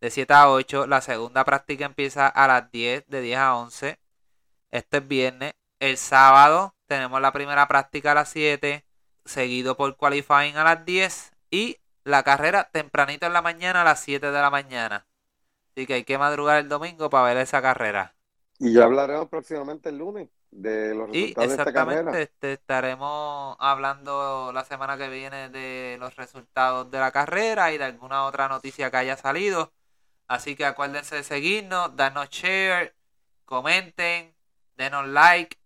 [0.00, 0.86] de 7 a 8.
[0.86, 3.98] La segunda práctica empieza a las 10, de 10 a 11.
[4.70, 5.52] Este es viernes.
[5.80, 8.84] El sábado tenemos la primera práctica a las 7,
[9.24, 14.00] seguido por qualifying a las 10 y la carrera tempranito en la mañana a las
[14.00, 15.06] 7 de la mañana.
[15.70, 18.16] Así que hay que madrugar el domingo para ver esa carrera.
[18.58, 22.20] Y ya hablaremos próximamente el lunes de los resultados y exactamente, de esta carrera.
[22.20, 27.84] Este, estaremos hablando la semana que viene de los resultados de la carrera y de
[27.84, 29.72] alguna otra noticia que haya salido.
[30.26, 32.94] Así que acuérdense de seguirnos, danos share,
[33.44, 34.34] comenten,
[34.76, 35.56] denos like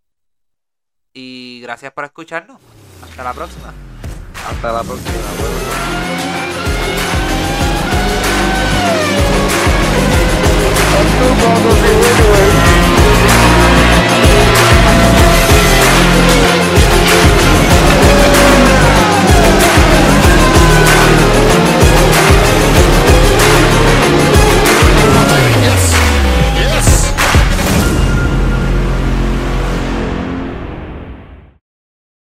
[1.13, 2.59] y gracias por escucharnos.
[3.03, 3.73] Hasta la próxima.
[4.47, 5.13] Hasta la próxima.